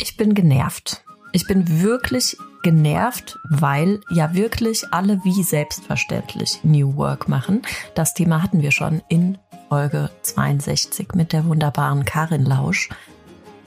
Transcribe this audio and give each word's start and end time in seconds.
Ich 0.00 0.16
bin 0.16 0.34
genervt. 0.34 1.04
Ich 1.30 1.46
bin 1.46 1.80
wirklich 1.80 2.36
genervt, 2.64 3.38
weil 3.48 4.00
ja 4.10 4.34
wirklich 4.34 4.92
alle 4.92 5.22
wie 5.24 5.44
selbstverständlich 5.44 6.58
New 6.64 6.96
Work 6.96 7.28
machen. 7.28 7.62
Das 7.94 8.12
Thema 8.12 8.42
hatten 8.42 8.60
wir 8.60 8.72
schon 8.72 9.02
in 9.08 9.38
Folge 9.68 10.10
62 10.22 11.14
mit 11.14 11.32
der 11.32 11.44
wunderbaren 11.44 12.04
Karin 12.04 12.44
Lausch. 12.44 12.88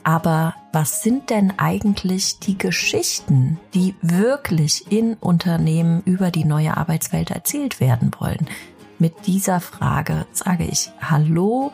Aber 0.04 0.54
was 0.70 1.02
sind 1.02 1.30
denn 1.30 1.54
eigentlich 1.56 2.40
die 2.40 2.58
Geschichten, 2.58 3.58
die 3.72 3.94
wirklich 4.02 4.92
in 4.92 5.14
Unternehmen 5.14 6.02
über 6.04 6.30
die 6.30 6.44
neue 6.44 6.76
Arbeitswelt 6.76 7.30
erzählt 7.30 7.80
werden 7.80 8.10
wollen? 8.18 8.48
Mit 8.98 9.26
dieser 9.26 9.60
Frage 9.60 10.26
sage 10.32 10.64
ich 10.64 10.90
Hallo 11.00 11.72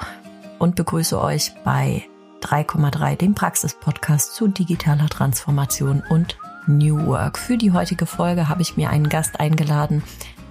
und 0.61 0.77
begrüße 0.77 1.21
euch 1.21 1.52
bei 1.64 2.05
3,3, 2.45 3.16
dem 3.16 3.34
Praxis-Podcast 3.34 4.34
zu 4.34 4.48
digitaler 4.48 5.08
Transformation 5.08 6.02
und 6.08 6.36
New 6.66 7.07
Work. 7.07 7.39
Für 7.39 7.57
die 7.57 7.72
heutige 7.72 8.07
Folge 8.07 8.48
habe 8.48 8.62
ich 8.62 8.76
mir 8.76 8.90
einen 8.90 9.08
Gast 9.08 9.40
eingeladen, 9.40 10.02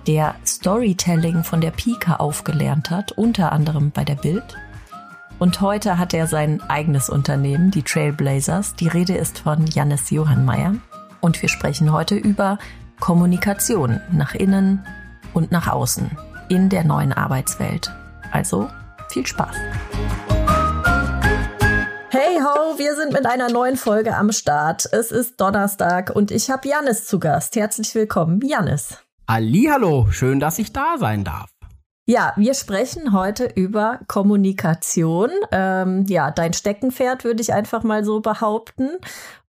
der 0.07 0.35
Storytelling 0.45 1.43
von 1.43 1.61
der 1.61 1.71
Pika 1.71 2.15
aufgelernt 2.15 2.89
hat, 2.89 3.11
unter 3.13 3.51
anderem 3.51 3.91
bei 3.91 4.03
der 4.03 4.15
Bild. 4.15 4.43
Und 5.39 5.61
heute 5.61 5.97
hat 5.97 6.13
er 6.13 6.27
sein 6.27 6.61
eigenes 6.61 7.09
Unternehmen, 7.09 7.71
die 7.71 7.83
Trailblazers. 7.83 8.75
Die 8.75 8.87
Rede 8.87 9.15
ist 9.15 9.39
von 9.39 9.65
Jannis 9.67 10.09
Johannmeier. 10.09 10.75
Und 11.21 11.41
wir 11.41 11.49
sprechen 11.49 11.91
heute 11.91 12.15
über 12.15 12.57
Kommunikation 12.99 14.01
nach 14.11 14.35
innen 14.35 14.85
und 15.33 15.51
nach 15.51 15.67
außen 15.67 16.11
in 16.49 16.69
der 16.69 16.83
neuen 16.83 17.13
Arbeitswelt. 17.13 17.91
Also 18.31 18.69
viel 19.09 19.25
Spaß! 19.25 19.55
Hey 22.15 22.39
ho, 22.39 22.77
wir 22.77 22.95
sind 22.95 23.11
mit 23.11 23.25
einer 23.25 23.49
neuen 23.49 23.75
Folge 23.75 24.15
am 24.15 24.31
Start. 24.31 24.87
Es 24.91 25.09
ist 25.09 25.41
Donnerstag 25.41 26.15
und 26.15 26.29
ich 26.29 26.51
habe 26.51 26.69
Jannis 26.69 27.05
zu 27.05 27.19
Gast. 27.19 27.55
Herzlich 27.55 27.95
willkommen, 27.95 28.39
Jannis. 28.45 28.99
Hallo, 29.27 30.05
schön, 30.11 30.39
dass 30.39 30.59
ich 30.59 30.71
da 30.71 30.99
sein 30.99 31.23
darf. 31.23 31.49
Ja, 32.05 32.33
wir 32.35 32.53
sprechen 32.53 33.13
heute 33.13 33.45
über 33.55 33.99
Kommunikation. 34.07 35.31
Ähm, 35.51 36.05
ja, 36.07 36.29
dein 36.29 36.53
Steckenpferd 36.53 37.23
würde 37.23 37.41
ich 37.41 37.51
einfach 37.51 37.81
mal 37.81 38.05
so 38.05 38.19
behaupten. 38.19 38.91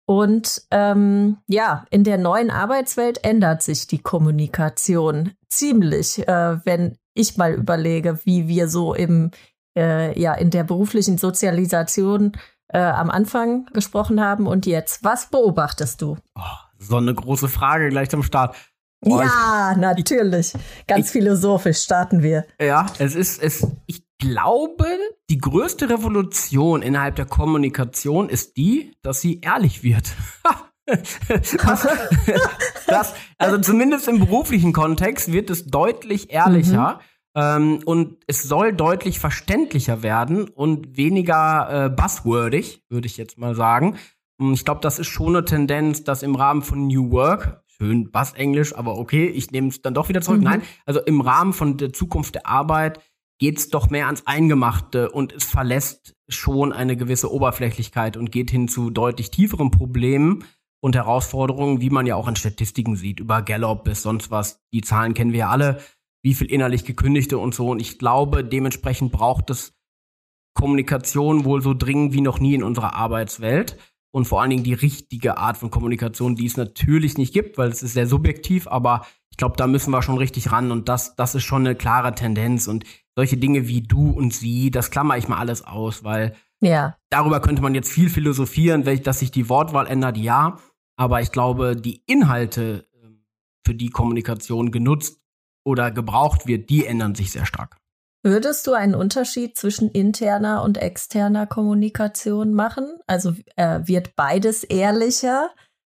Und 0.06 0.64
ähm, 0.70 1.38
ja, 1.48 1.86
in 1.92 2.04
der 2.04 2.18
neuen 2.18 2.52
Arbeitswelt 2.52 3.24
ändert 3.24 3.64
sich 3.64 3.88
die 3.88 4.00
Kommunikation 4.00 5.32
ziemlich, 5.48 6.28
äh, 6.28 6.58
wenn 6.66 6.98
ich 7.14 7.38
mal 7.38 7.54
überlege, 7.54 8.20
wie 8.26 8.50
wir 8.50 8.68
so 8.68 8.94
im 8.94 9.32
äh, 9.80 10.20
ja 10.20 10.34
in 10.34 10.50
der 10.50 10.64
beruflichen 10.64 11.18
Sozialisation 11.18 12.34
äh, 12.70 12.80
am 12.80 13.10
Anfang 13.10 13.66
gesprochen 13.74 14.22
haben 14.22 14.48
und 14.48 14.66
jetzt. 14.66 15.04
Was 15.04 15.30
beobachtest 15.30 16.02
du? 16.02 16.18
Oh, 16.36 16.42
so 16.78 16.98
eine 16.98 17.14
große 17.14 17.48
Frage 17.48 17.90
gleich 17.90 18.10
zum 18.10 18.24
Start. 18.24 18.56
Oh, 19.02 19.20
ja, 19.22 19.72
ich, 19.72 19.78
natürlich. 19.78 20.54
Ganz 20.88 21.08
ich, 21.08 21.12
philosophisch 21.12 21.80
starten 21.80 22.22
wir. 22.22 22.46
Ja, 22.60 22.88
es 23.00 23.16
ist, 23.16 23.42
es, 23.42 23.66
ich 23.86 24.04
glaube, 24.20 24.86
die 25.30 25.38
größte 25.38 25.90
Revolution 25.90 26.82
innerhalb 26.82 27.16
der 27.16 27.26
Kommunikation 27.26 28.28
ist 28.30 28.58
die, 28.58 28.94
dass 29.02 29.22
sie 29.22 29.40
ehrlich 29.40 29.84
wird. 29.84 30.12
das, 32.88 33.14
also 33.38 33.58
zumindest 33.60 34.08
im 34.08 34.20
beruflichen 34.20 34.74
Kontext 34.74 35.32
wird 35.32 35.50
es 35.50 35.68
deutlich 35.68 36.32
ehrlicher. 36.32 36.96
Mhm. 36.96 37.00
Ähm, 37.36 37.82
und 37.86 38.18
es 38.28 38.44
soll 38.44 38.74
deutlich 38.74 39.20
verständlicher 39.20 40.04
werden 40.04 40.48
und 40.48 40.98
weniger 40.98 41.86
äh, 41.86 41.90
buzzwordig, 41.90 42.84
würde 42.90 43.08
ich 43.08 43.18
jetzt 43.18 43.38
mal 43.38 43.56
sagen. 43.56 43.98
Und 44.40 44.54
ich 44.54 44.66
glaube, 44.66 44.82
das 44.82 45.00
ist 45.00 45.08
schon 45.08 45.36
eine 45.36 45.46
Tendenz, 45.46 46.04
dass 46.04 46.24
im 46.24 46.36
Rahmen 46.36 46.62
von 46.62 46.88
New 46.88 47.12
Work, 47.12 47.64
schön 47.68 48.12
Bass-Englisch, 48.12 48.76
aber 48.76 48.98
okay, 48.98 49.28
ich 49.28 49.52
nehme 49.52 49.68
es 49.68 49.82
dann 49.82 49.94
doch 49.94 50.10
wieder 50.10 50.22
zurück. 50.22 50.40
Mhm. 50.40 50.46
Nein, 50.46 50.62
also 50.86 51.02
im 51.02 51.22
Rahmen 51.22 51.54
von 51.54 51.78
der 51.78 51.94
Zukunft 51.94 52.36
der 52.36 52.48
Arbeit 52.48 53.00
geht 53.38 53.58
es 53.58 53.70
doch 53.70 53.90
mehr 53.90 54.08
ans 54.08 54.28
Eingemachte 54.28 55.12
und 55.12 55.34
es 55.34 55.46
verlässt 55.46 56.16
schon 56.28 56.74
eine 56.74 56.98
gewisse 56.98 57.32
Oberflächlichkeit 57.32 58.18
und 58.18 58.32
geht 58.32 58.52
hin 58.52 58.68
zu 58.68 58.90
deutlich 58.90 59.32
tieferen 59.32 59.72
Problemen 59.72 60.44
und 60.82 60.96
Herausforderungen, 60.96 61.82
wie 61.82 61.90
man 61.90 62.06
ja 62.06 62.16
auch 62.16 62.28
in 62.28 62.36
Statistiken 62.36 62.96
sieht, 62.96 63.20
über 63.20 63.42
Gallup 63.42 63.84
bis 63.84 64.02
sonst 64.02 64.32
was. 64.32 64.62
Die 64.74 64.82
Zahlen 64.82 65.14
kennen 65.14 65.32
wir 65.32 65.40
ja 65.40 65.50
alle 65.50 65.80
wie 66.22 66.34
viel 66.34 66.52
innerlich 66.52 66.86
gekündigte 66.86 67.38
und 67.38 67.54
so. 67.54 67.70
Und 67.70 67.80
ich 67.80 68.00
glaube, 68.00 68.44
dementsprechend 68.44 69.12
braucht 69.12 69.50
es 69.50 69.74
Kommunikation 70.54 71.46
wohl 71.46 71.62
so 71.62 71.74
dringend 71.74 72.14
wie 72.14 72.22
noch 72.22 72.40
nie 72.40 72.54
in 72.54 72.64
unserer 72.64 72.94
Arbeitswelt. 72.94 73.78
Und 74.12 74.26
vor 74.26 74.42
allen 74.42 74.50
Dingen 74.50 74.64
die 74.64 74.74
richtige 74.74 75.38
Art 75.38 75.58
von 75.58 75.70
Kommunikation, 75.70 76.36
die 76.36 76.48
es 76.48 76.58
natürlich 76.58 77.18
nicht 77.18 77.34
gibt, 77.34 77.58
weil 77.58 77.70
es 77.70 77.84
ist 77.84 77.94
sehr 77.94 78.08
subjektiv, 78.08 78.68
aber 78.68 79.06
ich 79.30 79.38
glaube, 79.38 79.56
da 79.56 79.68
müssen 79.68 79.92
wir 79.92 80.02
schon 80.02 80.18
richtig 80.18 80.52
ran 80.52 80.72
und 80.72 80.90
das, 80.90 81.16
das 81.16 81.36
ist 81.36 81.44
schon 81.44 81.66
eine 81.66 81.76
klare 81.76 82.16
Tendenz. 82.16 82.68
Und 82.68 82.86
solche 83.16 83.38
Dinge 83.38 83.68
wie 83.68 83.82
du 83.82 84.10
und 84.10 84.34
sie, 84.34 84.72
das 84.72 84.92
klammer 84.92 85.18
ich 85.18 85.28
mal 85.28 85.38
alles 85.38 85.64
aus, 85.64 86.04
weil 86.04 86.36
ja. 86.60 86.98
darüber 87.10 87.40
könnte 87.40 87.62
man 87.62 87.76
jetzt 87.76 87.92
viel 87.92 88.10
philosophieren, 88.10 88.84
dass 89.04 89.20
sich 89.20 89.32
die 89.32 89.48
Wortwahl 89.48 89.88
ändert, 89.88 90.18
ja. 90.18 90.58
Aber 90.98 91.22
ich 91.22 91.32
glaube, 91.32 91.76
die 91.76 92.04
Inhalte, 92.08 92.88
ähm, 93.02 93.26
für 93.66 93.76
die 93.76 93.92
Kommunikation 93.92 94.72
genutzt 94.72 95.22
oder 95.66 95.92
gebraucht 95.92 96.48
wird, 96.48 96.70
die 96.70 96.86
ändern 96.86 97.16
sich 97.16 97.32
sehr 97.32 97.46
stark. 97.46 97.78
Würdest 98.24 98.68
du 98.68 98.74
einen 98.74 98.96
Unterschied 98.96 99.58
zwischen 99.58 99.90
interner 99.90 100.64
und 100.64 100.78
externer 100.78 101.48
Kommunikation 101.48 102.54
machen? 102.54 103.00
Also 103.08 103.34
äh, 103.56 103.80
wird 103.86 104.16
beides 104.16 104.64
ehrlicher? 104.66 105.52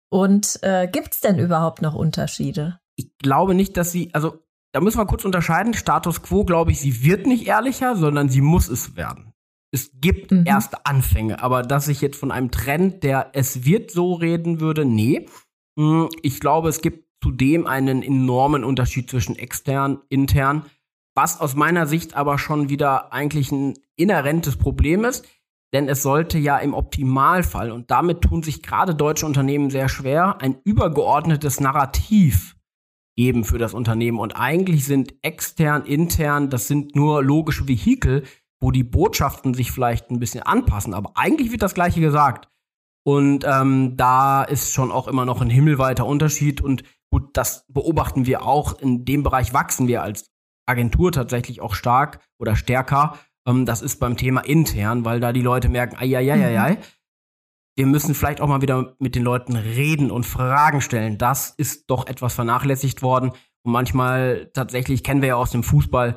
Und 0.10 0.60
äh, 0.64 0.88
gibt 0.92 1.14
es 1.14 1.20
denn 1.20 1.38
überhaupt 1.38 1.82
noch 1.82 1.94
Unterschiede? 1.94 2.80
Ich 2.96 3.16
glaube 3.20 3.54
nicht, 3.54 3.78
dass 3.78 3.92
sie, 3.92 4.10
also 4.14 4.40
da 4.72 4.82
müssen 4.82 4.98
wir 4.98 5.06
kurz 5.06 5.24
unterscheiden. 5.24 5.74
Status 5.74 6.24
quo, 6.24 6.46
glaube 6.46 6.72
ich, 6.72 6.80
sie 6.80 7.04
wird 7.04 7.28
nicht 7.28 7.48
ehrlicher, 7.48 7.96
sondern 7.96 8.30
sie 8.30 8.42
muss 8.42 8.70
es 8.70 8.96
werden. 8.96 9.34
Es 9.72 9.92
gibt 9.94 10.32
mhm. 10.32 10.46
erste 10.46 10.86
Anfänge, 10.86 11.44
aber 11.44 11.62
dass 11.62 11.88
ich 11.90 12.02
jetzt 12.02 12.18
von 12.18 12.32
einem 12.32 12.50
Trend, 12.50 13.04
der 13.04 13.32
es 13.34 13.66
wird 13.66 13.92
so 13.92 14.14
reden 14.14 14.60
würde, 14.60 14.86
nee. 14.86 15.28
Hm, 15.78 16.10
ich 16.24 16.40
glaube, 16.40 16.70
es 16.70 16.82
gibt 16.82 17.05
zudem 17.26 17.66
einen 17.66 18.04
enormen 18.04 18.64
Unterschied 18.64 19.10
zwischen 19.10 19.36
extern, 19.36 19.98
intern, 20.10 20.68
was 21.16 21.42
aus 21.42 21.56
meiner 21.56 21.88
Sicht 21.88 22.16
aber 22.16 22.38
schon 22.38 22.70
wieder 22.70 23.12
eigentlich 23.12 23.52
ein 23.52 23.74
inhärentes 23.96 24.58
Problem 24.58 25.04
ist, 25.04 25.26
denn 25.74 25.90
es 25.90 26.04
sollte 26.04 26.38
ja 26.38 26.60
im 26.60 26.76
Optimalfall, 26.76 27.72
und 27.72 27.90
damit 27.90 28.22
tun 28.22 28.44
sich 28.44 28.62
gerade 28.62 28.94
deutsche 28.94 29.26
Unternehmen 29.26 29.72
sehr 29.72 29.90
schwer, 29.90 30.40
ein 30.40 30.58
übergeordnetes 30.64 31.60
Narrativ 31.60 32.58
geben 33.18 33.44
für 33.44 33.58
das 33.58 33.74
Unternehmen. 33.74 34.20
Und 34.20 34.34
eigentlich 34.34 34.86
sind 34.86 35.16
extern, 35.24 35.84
intern, 35.84 36.52
das 36.52 36.68
sind 36.68 36.96
nur 36.96 37.24
logische 37.24 37.68
Vehikel, 37.68 38.22
wo 38.60 38.70
die 38.70 38.84
Botschaften 38.84 39.56
sich 39.56 39.72
vielleicht 39.72 40.12
ein 40.12 40.20
bisschen 40.20 40.44
anpassen. 40.44 40.94
Aber 40.94 41.14
eigentlich 41.16 41.52
wird 41.52 41.64
das 41.64 41.74
Gleiche 41.74 42.02
gesagt. 42.02 42.50
Und 43.04 43.46
ähm, 43.48 43.98
da 43.98 44.44
ist 44.44 44.74
schon 44.74 44.92
auch 44.92 45.08
immer 45.08 45.26
noch 45.26 45.42
ein 45.42 45.50
himmelweiter 45.50 46.06
Unterschied. 46.06 46.62
Und 46.62 46.84
Gut, 47.12 47.30
das 47.34 47.66
beobachten 47.68 48.26
wir 48.26 48.44
auch. 48.44 48.80
In 48.80 49.06
dem 49.06 49.24
Bereich 49.24 49.54
wachsen 49.54 49.88
wir 49.88 50.04
als 50.04 50.32
Agentur 50.66 51.12
tatsächlich 51.12 51.62
auch 51.62 51.74
stark 51.74 52.20
oder 52.40 52.56
stärker. 52.56 53.18
Ähm, 53.48 53.66
das 53.66 53.82
ist 53.82 54.00
beim 54.00 54.18
Thema 54.18 54.42
intern, 54.42 55.06
weil 55.06 55.20
da 55.20 55.32
die 55.32 55.42
Leute 55.42 55.70
merken, 55.70 55.96
ai, 55.98 56.18
ai, 56.18 56.32
ai, 56.32 56.60
ai, 56.60 56.72
mhm. 56.72 56.78
wir 57.78 57.86
müssen 57.86 58.16
vielleicht 58.16 58.42
auch 58.42 58.48
mal 58.48 58.62
wieder 58.62 58.96
mit 59.00 59.16
den 59.16 59.24
Leuten 59.24 59.56
reden 59.56 60.12
und 60.12 60.26
Fragen 60.26 60.82
stellen. 60.82 61.18
Das 61.18 61.52
ist 61.52 61.90
doch 61.90 62.08
etwas 62.08 62.34
vernachlässigt 62.34 63.02
worden. 63.02 63.32
Und 63.64 63.72
manchmal 63.72 64.50
tatsächlich 64.54 65.04
kennen 65.04 65.22
wir 65.22 65.30
ja 65.30 65.36
aus 65.36 65.52
dem 65.52 65.64
Fußball, 65.64 66.16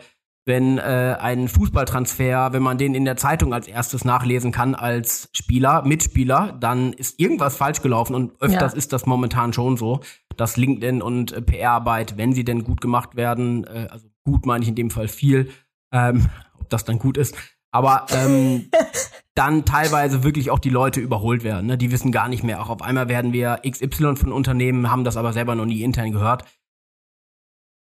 wenn 0.49 0.79
äh, 0.79 1.17
ein 1.21 1.47
Fußballtransfer, 1.47 2.55
wenn 2.55 2.63
man 2.63 2.79
den 2.79 2.95
in 2.95 3.05
der 3.05 3.17
Zeitung 3.19 3.53
als 3.53 3.69
erstes 3.69 4.07
nachlesen 4.07 4.51
kann 4.51 4.75
als 4.75 5.29
Spieler, 5.35 5.83
Mitspieler, 5.83 6.57
dann 6.59 6.95
ist 6.95 7.21
irgendwas 7.21 7.57
falsch 7.57 7.83
gelaufen 7.83 8.15
und 8.15 8.41
öfters 8.41 8.73
ja. 8.73 8.79
ist 8.79 8.95
das 8.95 9.05
momentan 9.05 9.53
schon 9.53 9.77
so, 9.77 10.01
dass 10.39 10.57
LinkedIn 10.57 11.03
und 11.03 11.33
äh, 11.33 11.43
PR-Arbeit, 11.43 12.17
wenn 12.17 12.33
sie 12.33 12.45
denn 12.45 12.65
gut 12.65 12.81
gemacht 12.81 13.17
werden, 13.17 13.65
äh, 13.65 13.89
also 13.91 14.09
gut 14.25 14.47
meine 14.47 14.63
ich 14.63 14.69
in 14.69 14.75
dem 14.75 14.91
Fall 14.91 15.09
viel, 15.09 15.51
ähm, 15.93 16.29
ob 16.59 16.71
das 16.71 16.85
dann 16.85 16.99
gut 16.99 17.19
ist, 17.19 17.37
aber 17.71 18.07
ähm, 18.11 18.71
dann 19.35 19.65
teilweise 19.65 20.23
wirklich 20.23 20.51
auch 20.51 20.59
die 20.59 20.71
Leute 20.71 21.01
überholt 21.01 21.45
werden. 21.45 21.67
Ne? 21.67 21.77
Die 21.77 21.91
wissen 21.91 22.13
gar 22.13 22.29
nicht 22.29 22.45
mehr. 22.45 22.63
Auch 22.63 22.71
auf 22.71 22.83
einmal 22.83 23.09
werden 23.09 23.33
wir 23.33 23.61
XY 23.69 24.17
von 24.17 24.33
Unternehmen, 24.33 24.91
haben 24.91 25.05
das 25.05 25.17
aber 25.17 25.33
selber 25.33 25.55
noch 25.55 25.67
nie 25.67 25.83
intern 25.83 26.13
gehört. 26.13 26.45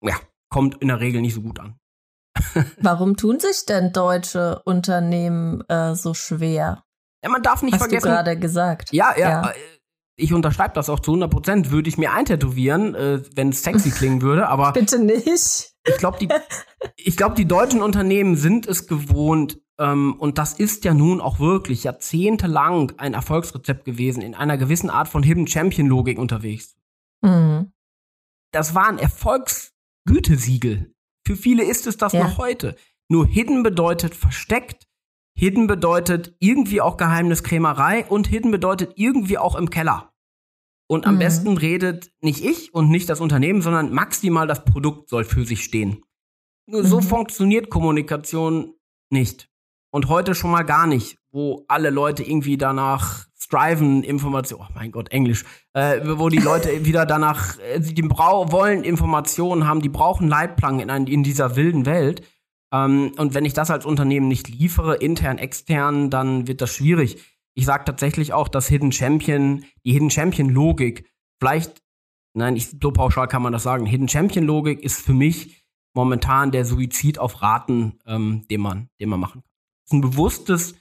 Ja, 0.02 0.16
kommt 0.50 0.82
in 0.82 0.90
der 0.90 1.00
Regel 1.00 1.22
nicht 1.22 1.36
so 1.36 1.42
gut 1.42 1.60
an. 1.60 1.80
Warum 2.82 3.18
tun 3.18 3.40
sich 3.40 3.66
denn 3.66 3.94
deutsche 3.94 4.62
Unternehmen 4.66 5.62
äh, 5.70 5.96
so 5.96 6.14
schwer? 6.14 6.84
Ja, 7.24 7.30
man 7.30 7.42
darf 7.42 7.62
nicht 7.64 7.74
Hast 7.74 7.82
vergessen. 7.82 8.08
du 8.08 8.14
gerade 8.14 8.38
gesagt. 8.38 8.94
Ja, 8.94 9.16
ja. 9.18 9.30
ja. 9.30 9.54
Ich 10.20 10.34
unterschreibe 10.34 10.74
das 10.74 10.90
auch 10.90 11.00
zu 11.00 11.12
100 11.12 11.32
Prozent. 11.32 11.72
Würde 11.72 11.88
ich 11.88 11.98
mir 11.98 12.12
eintätowieren, 12.12 12.96
äh, 12.96 13.22
wenn 13.36 13.50
es 13.50 13.64
sexy 13.64 13.92
klingen 13.98 14.22
würde, 14.22 14.50
aber. 14.50 14.74
Bitte 14.74 15.00
nicht. 15.00 15.74
Ich 15.86 15.98
glaube, 15.98 16.18
die, 16.20 16.28
ich 16.98 17.16
glaube, 17.16 17.36
die 17.36 17.46
deutschen 17.46 17.82
Unternehmen 17.82 18.36
sind 18.36 18.68
es 18.68 18.88
gewohnt, 18.88 19.60
ähm, 19.80 20.16
und 20.20 20.38
das 20.38 20.54
ist 20.54 20.86
ja 20.86 20.94
nun 20.94 21.22
auch 21.22 21.40
wirklich 21.40 21.84
jahrzehntelang 21.84 22.94
ein 22.98 23.14
Erfolgsrezept 23.14 23.86
gewesen, 23.86 24.22
in 24.22 24.36
einer 24.36 24.58
gewissen 24.58 24.90
Art 24.90 25.08
von 25.08 25.24
Hidden 25.24 25.48
Champion 25.48 25.88
Logik 25.88 26.18
unterwegs. 26.18 26.76
Mhm. 27.22 27.72
Das 28.52 28.76
war 28.76 28.88
ein 28.88 28.98
Erfolgsgütesiegel. 28.98 30.94
Für 31.26 31.36
viele 31.36 31.64
ist 31.64 31.88
es 31.88 31.98
das 31.98 32.14
ja. 32.14 32.24
noch 32.24 32.38
heute. 32.38 32.76
Nur 33.10 33.28
Hidden 33.28 33.64
bedeutet 33.64 34.16
versteckt. 34.16 34.87
Hidden 35.38 35.68
bedeutet 35.68 36.36
irgendwie 36.40 36.82
auch 36.82 36.98
Geheimniskrämerei 36.98 38.06
und 38.06 38.28
Hidden 38.28 38.50
bedeutet 38.50 38.94
irgendwie 38.96 39.38
auch 39.38 39.56
im 39.56 39.70
Keller. 39.70 40.12
Und 40.88 41.06
am 41.06 41.16
mhm. 41.16 41.20
besten 41.20 41.58
redet 41.58 42.12
nicht 42.22 42.44
ich 42.44 42.74
und 42.74 42.90
nicht 42.90 43.08
das 43.08 43.22
Unternehmen, 43.22 43.62
sondern 43.62 43.94
maximal 43.94 44.48
das 44.48 44.66
Produkt 44.66 45.10
soll 45.10 45.26
für 45.26 45.46
sich 45.46 45.64
stehen. 45.64 46.04
Nur 46.66 46.82
mhm. 46.82 46.88
so 46.88 47.02
funktioniert 47.02 47.70
Kommunikation 47.70 48.74
nicht. 49.12 49.50
Und 49.92 50.10
heute 50.10 50.34
schon 50.34 50.52
mal 50.52 50.64
gar 50.64 50.88
nicht, 50.88 51.20
wo 51.32 51.66
alle 51.68 51.92
Leute 51.92 52.24
irgendwie 52.24 52.58
danach 52.58 53.26
striven, 53.40 54.04
Informationen, 54.04 54.64
oh 54.68 54.74
mein 54.74 54.92
Gott, 54.92 55.12
Englisch, 55.12 55.46
äh, 55.74 56.02
wo 56.04 56.30
die 56.30 56.40
Leute 56.40 56.86
wieder 56.86 57.06
danach, 57.06 57.60
äh, 57.60 57.80
die 57.80 58.02
brau 58.02 58.52
wollen 58.52 58.84
Informationen 58.84 59.68
haben, 59.68 59.82
die 59.82 59.90
brauchen 59.90 60.28
Leitplanken 60.28 60.82
in, 60.82 60.90
ein, 60.90 61.06
in 61.06 61.22
dieser 61.22 61.56
wilden 61.56 61.86
Welt. 61.86 62.24
Ähm, 62.72 63.12
und 63.18 63.34
wenn 63.34 63.46
ich 63.46 63.54
das 63.54 63.72
als 63.72 63.86
Unternehmen 63.86 64.28
nicht 64.28 64.48
liefere, 64.48 64.96
intern, 64.96 65.38
extern, 65.38 66.10
dann 66.10 66.48
wird 66.48 66.62
das 66.62 66.74
schwierig. 66.74 67.18
Ich 67.54 67.66
sage 67.66 67.86
tatsächlich 67.86 68.34
auch, 68.34 68.48
dass 68.48 68.68
Hidden 68.68 68.92
Champion, 68.92 69.66
die 69.84 69.94
Hidden 69.94 70.12
Champion 70.12 70.50
Logik, 70.50 71.10
vielleicht, 71.40 71.82
nein, 72.34 72.56
ich, 72.56 72.70
so 72.82 72.92
pauschal 72.92 73.28
kann 73.28 73.42
man 73.42 73.54
das 73.54 73.64
sagen, 73.64 73.86
Hidden 73.86 74.10
Champion 74.10 74.46
Logik 74.46 74.82
ist 74.82 75.02
für 75.02 75.14
mich 75.14 75.66
momentan 75.96 76.52
der 76.52 76.66
Suizid 76.66 77.18
auf 77.18 77.42
Raten, 77.42 78.00
ähm, 78.06 78.46
den 78.50 78.62
man, 78.62 78.90
den 79.00 79.10
man 79.10 79.20
machen 79.20 79.42
kann. 79.42 79.52
Es 79.86 79.92
ist 79.92 79.94
ein 79.94 80.02
bewusstes, 80.02 80.76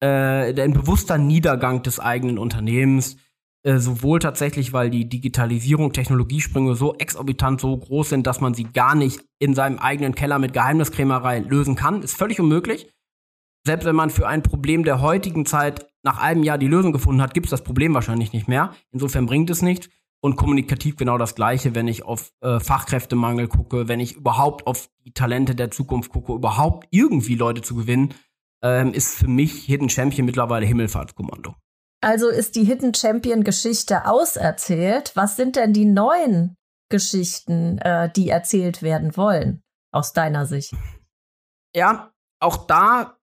äh, 0.00 0.62
ein 0.62 0.72
bewusster 0.72 1.18
Niedergang 1.18 1.82
des 1.82 2.00
eigenen 2.00 2.38
Unternehmens, 2.38 3.18
äh, 3.62 3.78
sowohl 3.78 4.20
tatsächlich, 4.20 4.72
weil 4.72 4.90
die 4.90 5.08
Digitalisierung, 5.08 5.92
Technologiesprünge 5.92 6.74
so 6.74 6.94
exorbitant 6.94 7.60
so 7.60 7.76
groß 7.76 8.08
sind, 8.10 8.26
dass 8.26 8.40
man 8.40 8.54
sie 8.54 8.64
gar 8.64 8.94
nicht 8.94 9.22
in 9.38 9.54
seinem 9.54 9.78
eigenen 9.78 10.14
Keller 10.14 10.38
mit 10.38 10.52
Geheimniskrämerei 10.52 11.40
lösen 11.40 11.74
kann, 11.74 12.02
ist 12.02 12.16
völlig 12.16 12.40
unmöglich. 12.40 12.90
Selbst 13.66 13.84
wenn 13.84 13.96
man 13.96 14.08
für 14.08 14.26
ein 14.26 14.42
Problem 14.42 14.84
der 14.84 15.02
heutigen 15.02 15.44
Zeit 15.44 15.86
nach 16.02 16.18
einem 16.18 16.42
Jahr 16.42 16.56
die 16.56 16.68
Lösung 16.68 16.92
gefunden 16.92 17.20
hat, 17.20 17.34
gibt 17.34 17.46
es 17.46 17.50
das 17.50 17.62
Problem 17.62 17.92
wahrscheinlich 17.92 18.32
nicht 18.32 18.48
mehr. 18.48 18.72
Insofern 18.92 19.26
bringt 19.26 19.50
es 19.50 19.60
nichts. 19.60 19.88
Und 20.22 20.36
kommunikativ 20.36 20.96
genau 20.96 21.16
das 21.16 21.34
Gleiche, 21.34 21.74
wenn 21.74 21.88
ich 21.88 22.02
auf 22.02 22.32
äh, 22.42 22.60
Fachkräftemangel 22.60 23.48
gucke, 23.48 23.88
wenn 23.88 24.00
ich 24.00 24.16
überhaupt 24.16 24.66
auf 24.66 24.90
die 25.06 25.12
Talente 25.12 25.54
der 25.54 25.70
Zukunft 25.70 26.12
gucke, 26.12 26.34
überhaupt 26.34 26.86
irgendwie 26.90 27.36
Leute 27.36 27.62
zu 27.62 27.74
gewinnen, 27.74 28.12
ähm, 28.62 28.92
ist 28.92 29.14
für 29.16 29.28
mich 29.28 29.64
Hidden 29.64 29.88
Champion 29.88 30.26
mittlerweile 30.26 30.66
Himmelfahrtskommando. 30.66 31.54
Also 32.02 32.28
ist 32.28 32.56
die 32.56 32.64
Hidden 32.64 32.94
Champion 32.94 33.44
Geschichte 33.44 34.06
auserzählt. 34.06 35.12
Was 35.14 35.36
sind 35.36 35.56
denn 35.56 35.72
die 35.72 35.84
neuen 35.84 36.56
Geschichten, 36.88 37.78
äh, 37.78 38.10
die 38.10 38.30
erzählt 38.30 38.82
werden 38.82 39.16
wollen, 39.16 39.62
aus 39.92 40.12
deiner 40.12 40.46
Sicht? 40.46 40.74
Ja, 41.74 42.12
auch 42.40 42.66
da 42.66 43.16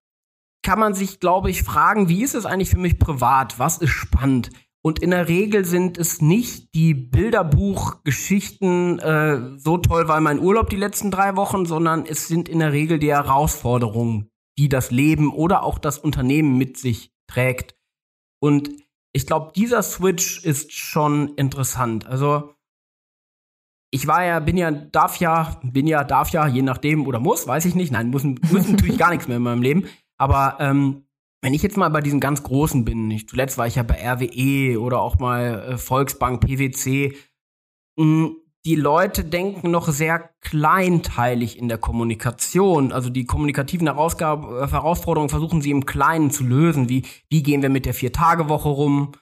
kann 0.63 0.79
man 0.79 0.93
sich, 0.93 1.19
glaube 1.19 1.49
ich, 1.49 1.63
fragen, 1.63 2.07
wie 2.07 2.23
ist 2.23 2.35
es 2.35 2.45
eigentlich 2.45 2.69
für 2.69 2.77
mich 2.77 2.99
privat? 2.99 3.57
Was 3.57 3.79
ist 3.79 3.91
spannend? 3.91 4.51
Und 4.83 4.99
in 4.99 5.11
der 5.11 5.27
Regel 5.27 5.65
sind 5.65 5.97
es 5.97 6.21
nicht 6.21 6.73
die 6.75 6.93
Bilderbuchgeschichten 6.93 8.99
äh, 8.99 9.57
so 9.57 9.79
toll, 9.79 10.07
weil 10.07 10.21
mein 10.21 10.39
Urlaub 10.39 10.69
die 10.69 10.77
letzten 10.77 11.11
drei 11.11 11.35
Wochen, 11.35 11.65
sondern 11.65 12.05
es 12.05 12.27
sind 12.27 12.47
in 12.47 12.59
der 12.59 12.73
Regel 12.73 12.99
die 12.99 13.11
Herausforderungen, 13.11 14.29
die 14.57 14.69
das 14.69 14.91
Leben 14.91 15.33
oder 15.33 15.63
auch 15.63 15.79
das 15.79 15.97
Unternehmen 15.97 16.57
mit 16.57 16.77
sich 16.77 17.11
trägt. 17.27 17.76
Und 18.39 18.69
ich 19.13 19.25
glaube, 19.25 19.51
dieser 19.55 19.81
Switch 19.81 20.43
ist 20.43 20.71
schon 20.71 21.35
interessant. 21.35 22.05
Also 22.05 22.53
ich 23.91 24.05
war 24.05 24.23
ja, 24.23 24.39
bin 24.39 24.57
ja, 24.57 24.71
darf 24.71 25.17
ja, 25.17 25.59
bin 25.63 25.87
ja, 25.87 26.03
darf 26.03 26.29
ja, 26.31 26.47
je 26.47 26.61
nachdem 26.61 27.07
oder 27.07 27.19
muss, 27.19 27.47
weiß 27.47 27.65
ich 27.65 27.75
nicht. 27.75 27.91
Nein, 27.91 28.09
muss, 28.09 28.23
muss 28.23 28.67
natürlich 28.69 28.97
gar 28.97 29.11
nichts 29.11 29.27
mehr 29.27 29.37
in 29.37 29.43
meinem 29.43 29.61
Leben. 29.61 29.85
Aber 30.17 30.57
ähm, 30.59 31.07
wenn 31.41 31.53
ich 31.53 31.61
jetzt 31.61 31.77
mal 31.77 31.89
bei 31.89 32.01
diesen 32.01 32.19
ganz 32.19 32.43
großen 32.43 32.83
bin, 32.83 33.09
ich, 33.11 33.27
zuletzt 33.27 33.57
war 33.57 33.67
ich 33.67 33.75
ja 33.75 33.83
bei 33.83 33.95
RWE 33.95 34.79
oder 34.79 35.01
auch 35.01 35.19
mal 35.19 35.73
äh, 35.73 35.77
Volksbank, 35.77 36.41
PwC, 36.41 37.15
mh, 37.97 38.03
hm, 38.03 38.35
die 38.67 38.75
Leute 38.75 39.23
denken 39.23 39.71
noch 39.71 39.87
sehr 39.87 40.29
kleinteilig 40.41 41.57
in 41.57 41.69
der 41.69 41.77
Kommunikation. 41.77 42.91
Also 42.91 43.09
die 43.09 43.25
kommunikativen 43.25 43.87
äh, 43.87 43.91
Herausforderungen 43.91 45.29
versuchen 45.29 45.61
sie 45.61 45.71
im 45.71 45.85
Kleinen 45.85 46.31
zu 46.31 46.43
lösen. 46.43 46.89
Wie, 46.89 47.05
wie 47.29 47.43
gehen 47.43 47.61
wir 47.61 47.69
mit 47.69 47.85
der 47.85 47.93
Vier-Tage-Woche 47.93 48.67
rum? 48.67 49.13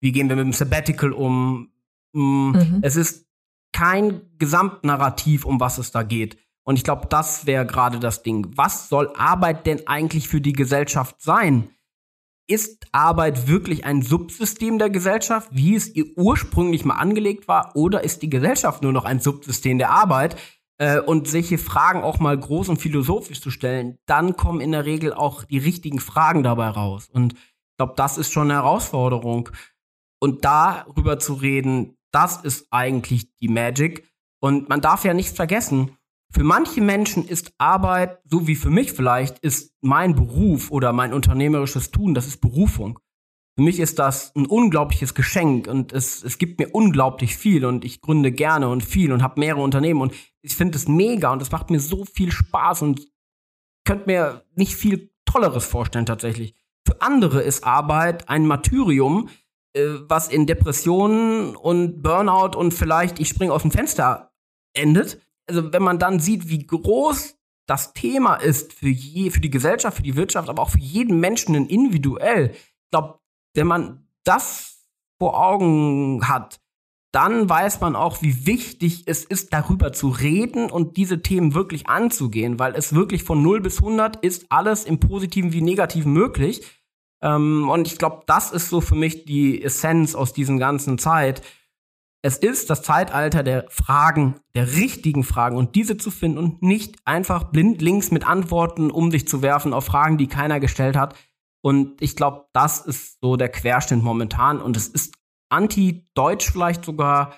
Wie 0.00 0.12
gehen 0.12 0.28
wir 0.28 0.36
mit 0.36 0.44
dem 0.44 0.52
Sabbatical 0.52 1.10
um? 1.10 1.72
Hm, 2.14 2.52
mhm. 2.52 2.78
Es 2.82 2.94
ist 2.94 3.26
kein 3.72 4.20
Gesamtnarrativ, 4.38 5.46
um 5.46 5.58
was 5.58 5.78
es 5.78 5.90
da 5.90 6.04
geht. 6.04 6.38
Und 6.62 6.76
ich 6.76 6.84
glaube, 6.84 7.08
das 7.10 7.44
wäre 7.44 7.66
gerade 7.66 7.98
das 7.98 8.22
Ding. 8.22 8.52
Was 8.54 8.88
soll 8.88 9.12
Arbeit 9.16 9.66
denn 9.66 9.84
eigentlich 9.88 10.28
für 10.28 10.40
die 10.40 10.52
Gesellschaft 10.52 11.20
sein? 11.20 11.70
Ist 12.48 12.86
Arbeit 12.92 13.46
wirklich 13.46 13.84
ein 13.84 14.02
Subsystem 14.02 14.78
der 14.78 14.90
Gesellschaft, 14.90 15.48
wie 15.52 15.74
es 15.74 15.94
ihr 15.94 16.06
ursprünglich 16.16 16.84
mal 16.84 16.96
angelegt 16.96 17.48
war, 17.48 17.74
oder 17.76 18.02
ist 18.02 18.22
die 18.22 18.30
Gesellschaft 18.30 18.82
nur 18.82 18.92
noch 18.92 19.04
ein 19.04 19.20
Subsystem 19.20 19.78
der 19.78 19.90
Arbeit? 19.90 20.36
Äh, 20.78 21.00
und 21.00 21.28
solche 21.28 21.58
Fragen 21.58 22.02
auch 22.02 22.18
mal 22.18 22.36
groß 22.36 22.68
und 22.68 22.78
philosophisch 22.78 23.40
zu 23.40 23.50
stellen, 23.50 23.98
dann 24.06 24.36
kommen 24.36 24.60
in 24.60 24.72
der 24.72 24.84
Regel 24.84 25.12
auch 25.12 25.44
die 25.44 25.58
richtigen 25.58 26.00
Fragen 26.00 26.42
dabei 26.42 26.68
raus. 26.68 27.08
Und 27.08 27.34
ich 27.34 27.76
glaube, 27.78 27.94
das 27.96 28.18
ist 28.18 28.32
schon 28.32 28.50
eine 28.50 28.54
Herausforderung. 28.54 29.50
Und 30.20 30.44
darüber 30.44 31.18
zu 31.18 31.34
reden, 31.34 31.96
das 32.10 32.42
ist 32.42 32.66
eigentlich 32.70 33.34
die 33.36 33.48
Magic. 33.48 34.08
Und 34.40 34.68
man 34.68 34.80
darf 34.80 35.04
ja 35.04 35.14
nichts 35.14 35.36
vergessen 35.36 35.96
für 36.32 36.44
manche 36.44 36.80
Menschen 36.80 37.26
ist 37.26 37.52
Arbeit, 37.58 38.18
so 38.24 38.46
wie 38.46 38.56
für 38.56 38.70
mich 38.70 38.92
vielleicht, 38.92 39.38
ist 39.40 39.74
mein 39.82 40.14
Beruf 40.14 40.70
oder 40.70 40.92
mein 40.92 41.12
unternehmerisches 41.12 41.90
Tun, 41.90 42.14
das 42.14 42.26
ist 42.26 42.40
Berufung. 42.40 42.98
Für 43.54 43.62
mich 43.62 43.80
ist 43.80 43.98
das 43.98 44.34
ein 44.34 44.46
unglaubliches 44.46 45.14
Geschenk 45.14 45.66
und 45.66 45.92
es, 45.92 46.24
es 46.24 46.38
gibt 46.38 46.58
mir 46.58 46.70
unglaublich 46.70 47.36
viel 47.36 47.66
und 47.66 47.84
ich 47.84 48.00
gründe 48.00 48.32
gerne 48.32 48.70
und 48.70 48.82
viel 48.82 49.12
und 49.12 49.22
habe 49.22 49.40
mehrere 49.40 49.60
Unternehmen 49.60 50.00
und 50.00 50.14
ich 50.40 50.56
finde 50.56 50.76
es 50.76 50.88
mega 50.88 51.30
und 51.30 51.42
es 51.42 51.52
macht 51.52 51.70
mir 51.70 51.80
so 51.80 52.06
viel 52.06 52.32
Spaß 52.32 52.80
und 52.80 53.06
könnte 53.84 54.06
mir 54.06 54.46
nicht 54.54 54.74
viel 54.74 55.12
Tolleres 55.26 55.66
vorstellen 55.66 56.06
tatsächlich. 56.06 56.54
Für 56.86 57.02
andere 57.02 57.42
ist 57.42 57.64
Arbeit 57.64 58.30
ein 58.30 58.46
Martyrium, 58.46 59.28
äh, 59.74 59.84
was 60.08 60.28
in 60.28 60.46
Depressionen 60.46 61.54
und 61.54 62.02
Burnout 62.02 62.56
und 62.56 62.72
vielleicht 62.72 63.20
ich 63.20 63.28
springe 63.28 63.52
aus 63.52 63.62
dem 63.62 63.70
Fenster 63.70 64.32
endet 64.72 65.20
also 65.48 65.72
wenn 65.72 65.82
man 65.82 65.98
dann 65.98 66.20
sieht, 66.20 66.48
wie 66.48 66.66
groß 66.66 67.36
das 67.66 67.94
Thema 67.94 68.36
ist 68.36 68.72
für, 68.72 68.88
je, 68.88 69.30
für 69.30 69.40
die 69.40 69.50
Gesellschaft, 69.50 69.96
für 69.96 70.02
die 70.02 70.16
Wirtschaft, 70.16 70.48
aber 70.48 70.62
auch 70.62 70.70
für 70.70 70.78
jeden 70.78 71.20
Menschen 71.20 71.54
individuell, 71.54 72.50
ich 72.54 72.90
glaube, 72.90 73.20
wenn 73.54 73.66
man 73.66 74.08
das 74.24 74.86
vor 75.18 75.40
Augen 75.40 76.28
hat, 76.28 76.60
dann 77.12 77.48
weiß 77.48 77.80
man 77.80 77.94
auch, 77.94 78.22
wie 78.22 78.46
wichtig 78.46 79.04
es 79.06 79.24
ist, 79.24 79.52
darüber 79.52 79.92
zu 79.92 80.08
reden 80.08 80.70
und 80.70 80.96
diese 80.96 81.20
Themen 81.20 81.54
wirklich 81.54 81.86
anzugehen, 81.86 82.58
weil 82.58 82.74
es 82.74 82.94
wirklich 82.94 83.22
von 83.22 83.42
0 83.42 83.60
bis 83.60 83.78
100 83.78 84.16
ist 84.24 84.46
alles 84.48 84.84
im 84.84 84.98
Positiven 84.98 85.52
wie 85.52 85.60
Negativen 85.60 86.12
möglich. 86.12 86.62
Ähm, 87.20 87.68
und 87.68 87.86
ich 87.86 87.98
glaube, 87.98 88.22
das 88.26 88.50
ist 88.50 88.70
so 88.70 88.80
für 88.80 88.94
mich 88.94 89.26
die 89.26 89.62
Essenz 89.62 90.14
aus 90.14 90.32
diesen 90.32 90.58
ganzen 90.58 90.98
Zeit. 90.98 91.42
Es 92.24 92.38
ist 92.38 92.70
das 92.70 92.82
Zeitalter 92.82 93.42
der 93.42 93.66
Fragen, 93.68 94.36
der 94.54 94.76
richtigen 94.76 95.24
Fragen 95.24 95.56
und 95.56 95.74
diese 95.74 95.96
zu 95.96 96.12
finden 96.12 96.38
und 96.38 96.62
nicht 96.62 96.96
einfach 97.04 97.44
blindlings 97.44 98.12
mit 98.12 98.24
Antworten 98.24 98.92
um 98.92 99.10
sich 99.10 99.26
zu 99.26 99.42
werfen 99.42 99.74
auf 99.74 99.86
Fragen, 99.86 100.18
die 100.18 100.28
keiner 100.28 100.60
gestellt 100.60 100.96
hat. 100.96 101.16
Und 101.62 102.00
ich 102.00 102.14
glaube, 102.14 102.46
das 102.52 102.80
ist 102.80 103.18
so 103.20 103.36
der 103.36 103.48
Querschnitt 103.48 104.02
momentan 104.02 104.60
und 104.60 104.76
es 104.76 104.86
ist 104.86 105.16
anti-deutsch 105.48 106.50
vielleicht 106.50 106.84
sogar 106.84 107.34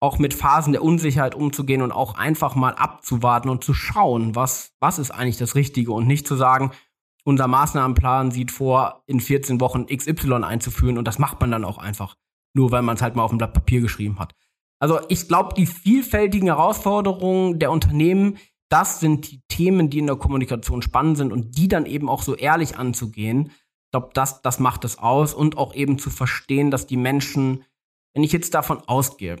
auch 0.00 0.20
mit 0.20 0.34
Phasen 0.34 0.72
der 0.72 0.84
Unsicherheit 0.84 1.34
umzugehen 1.34 1.82
und 1.82 1.90
auch 1.90 2.14
einfach 2.14 2.54
mal 2.54 2.74
abzuwarten 2.74 3.48
und 3.48 3.64
zu 3.64 3.74
schauen, 3.74 4.36
was, 4.36 4.72
was 4.78 5.00
ist 5.00 5.10
eigentlich 5.10 5.38
das 5.38 5.56
Richtige 5.56 5.90
und 5.90 6.06
nicht 6.06 6.28
zu 6.28 6.36
sagen, 6.36 6.70
unser 7.24 7.48
Maßnahmenplan 7.48 8.30
sieht 8.30 8.52
vor, 8.52 9.02
in 9.06 9.18
14 9.18 9.60
Wochen 9.60 9.86
XY 9.86 10.44
einzuführen 10.44 10.96
und 10.96 11.06
das 11.06 11.18
macht 11.18 11.40
man 11.40 11.50
dann 11.50 11.64
auch 11.64 11.78
einfach 11.78 12.14
nur 12.54 12.70
weil 12.70 12.82
man 12.82 12.96
es 12.96 13.02
halt 13.02 13.16
mal 13.16 13.22
auf 13.22 13.32
ein 13.32 13.38
Blatt 13.38 13.54
Papier 13.54 13.80
geschrieben 13.80 14.18
hat. 14.18 14.34
Also 14.80 15.00
ich 15.08 15.26
glaube, 15.28 15.54
die 15.54 15.66
vielfältigen 15.66 16.48
Herausforderungen 16.48 17.58
der 17.58 17.70
Unternehmen, 17.70 18.38
das 18.68 19.00
sind 19.00 19.30
die 19.30 19.42
Themen, 19.48 19.90
die 19.90 19.98
in 19.98 20.06
der 20.06 20.16
Kommunikation 20.16 20.82
spannend 20.82 21.16
sind 21.16 21.32
und 21.32 21.56
die 21.56 21.68
dann 21.68 21.86
eben 21.86 22.08
auch 22.08 22.22
so 22.22 22.34
ehrlich 22.34 22.76
anzugehen. 22.76 23.50
Ich 23.86 23.90
glaube, 23.92 24.10
das, 24.14 24.42
das 24.42 24.60
macht 24.60 24.84
es 24.84 24.98
aus 24.98 25.34
und 25.34 25.56
auch 25.56 25.74
eben 25.74 25.98
zu 25.98 26.10
verstehen, 26.10 26.70
dass 26.70 26.86
die 26.86 26.96
Menschen, 26.96 27.64
wenn 28.14 28.22
ich 28.22 28.32
jetzt 28.32 28.54
davon 28.54 28.80
ausgehe, 28.86 29.36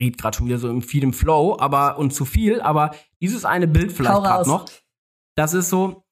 redet 0.00 0.20
gerade 0.20 0.36
schon 0.36 0.46
wieder 0.46 0.58
so 0.58 0.68
im 0.68 0.82
viel 0.82 1.02
im 1.02 1.12
Flow, 1.12 1.56
aber 1.58 1.98
und 1.98 2.12
zu 2.12 2.24
viel, 2.24 2.60
aber 2.60 2.94
dieses 3.20 3.44
eine 3.44 3.68
Bild 3.68 3.92
vielleicht 3.92 4.22
gerade 4.22 4.48
noch, 4.48 4.66
das 5.36 5.54
ist 5.54 5.70
so, 5.70 6.05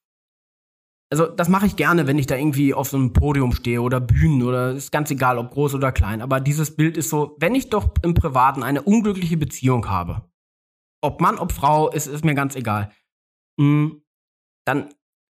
also 1.11 1.27
das 1.27 1.49
mache 1.49 1.67
ich 1.67 1.75
gerne, 1.75 2.07
wenn 2.07 2.17
ich 2.17 2.27
da 2.27 2.35
irgendwie 2.35 2.73
auf 2.73 2.89
so 2.89 2.97
einem 2.97 3.13
Podium 3.13 3.53
stehe 3.53 3.81
oder 3.81 3.99
Bühnen 3.99 4.41
oder 4.43 4.71
ist 4.71 4.91
ganz 4.91 5.11
egal, 5.11 5.37
ob 5.37 5.51
groß 5.51 5.75
oder 5.75 5.91
klein. 5.91 6.21
Aber 6.21 6.39
dieses 6.39 6.75
Bild 6.75 6.97
ist 6.97 7.09
so, 7.09 7.35
wenn 7.39 7.55
ich 7.55 7.69
doch 7.69 7.93
im 8.01 8.13
Privaten 8.13 8.63
eine 8.63 8.81
unglückliche 8.81 9.37
Beziehung 9.37 9.87
habe, 9.87 10.29
ob 11.01 11.21
Mann, 11.21 11.37
ob 11.37 11.51
Frau, 11.51 11.89
ist, 11.89 12.07
ist 12.07 12.25
mir 12.25 12.33
ganz 12.33 12.55
egal, 12.55 12.91
hm, 13.59 14.01
dann 14.65 14.89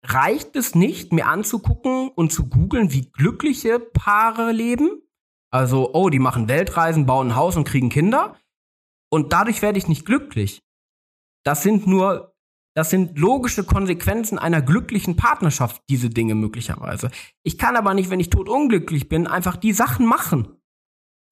reicht 0.04 0.56
es 0.56 0.74
nicht, 0.74 1.12
mir 1.12 1.26
anzugucken 1.26 2.08
und 2.08 2.32
zu 2.32 2.48
googeln, 2.48 2.92
wie 2.92 3.10
glückliche 3.10 3.78
Paare 3.78 4.50
leben. 4.50 5.02
Also, 5.52 5.92
oh, 5.94 6.10
die 6.10 6.18
machen 6.18 6.48
Weltreisen, 6.48 7.06
bauen 7.06 7.28
ein 7.28 7.36
Haus 7.36 7.56
und 7.56 7.64
kriegen 7.64 7.90
Kinder. 7.90 8.36
Und 9.10 9.32
dadurch 9.32 9.62
werde 9.62 9.78
ich 9.78 9.88
nicht 9.88 10.06
glücklich. 10.06 10.62
Das 11.44 11.62
sind 11.62 11.86
nur 11.86 12.34
das 12.74 12.90
sind 12.90 13.18
logische 13.18 13.64
Konsequenzen 13.64 14.38
einer 14.38 14.62
glücklichen 14.62 15.16
Partnerschaft, 15.16 15.82
diese 15.88 16.08
Dinge 16.08 16.34
möglicherweise. 16.34 17.10
Ich 17.42 17.58
kann 17.58 17.76
aber 17.76 17.94
nicht, 17.94 18.10
wenn 18.10 18.20
ich 18.20 18.30
totunglücklich 18.30 19.08
bin, 19.08 19.26
einfach 19.26 19.56
die 19.56 19.72
Sachen 19.72 20.06
machen. 20.06 20.56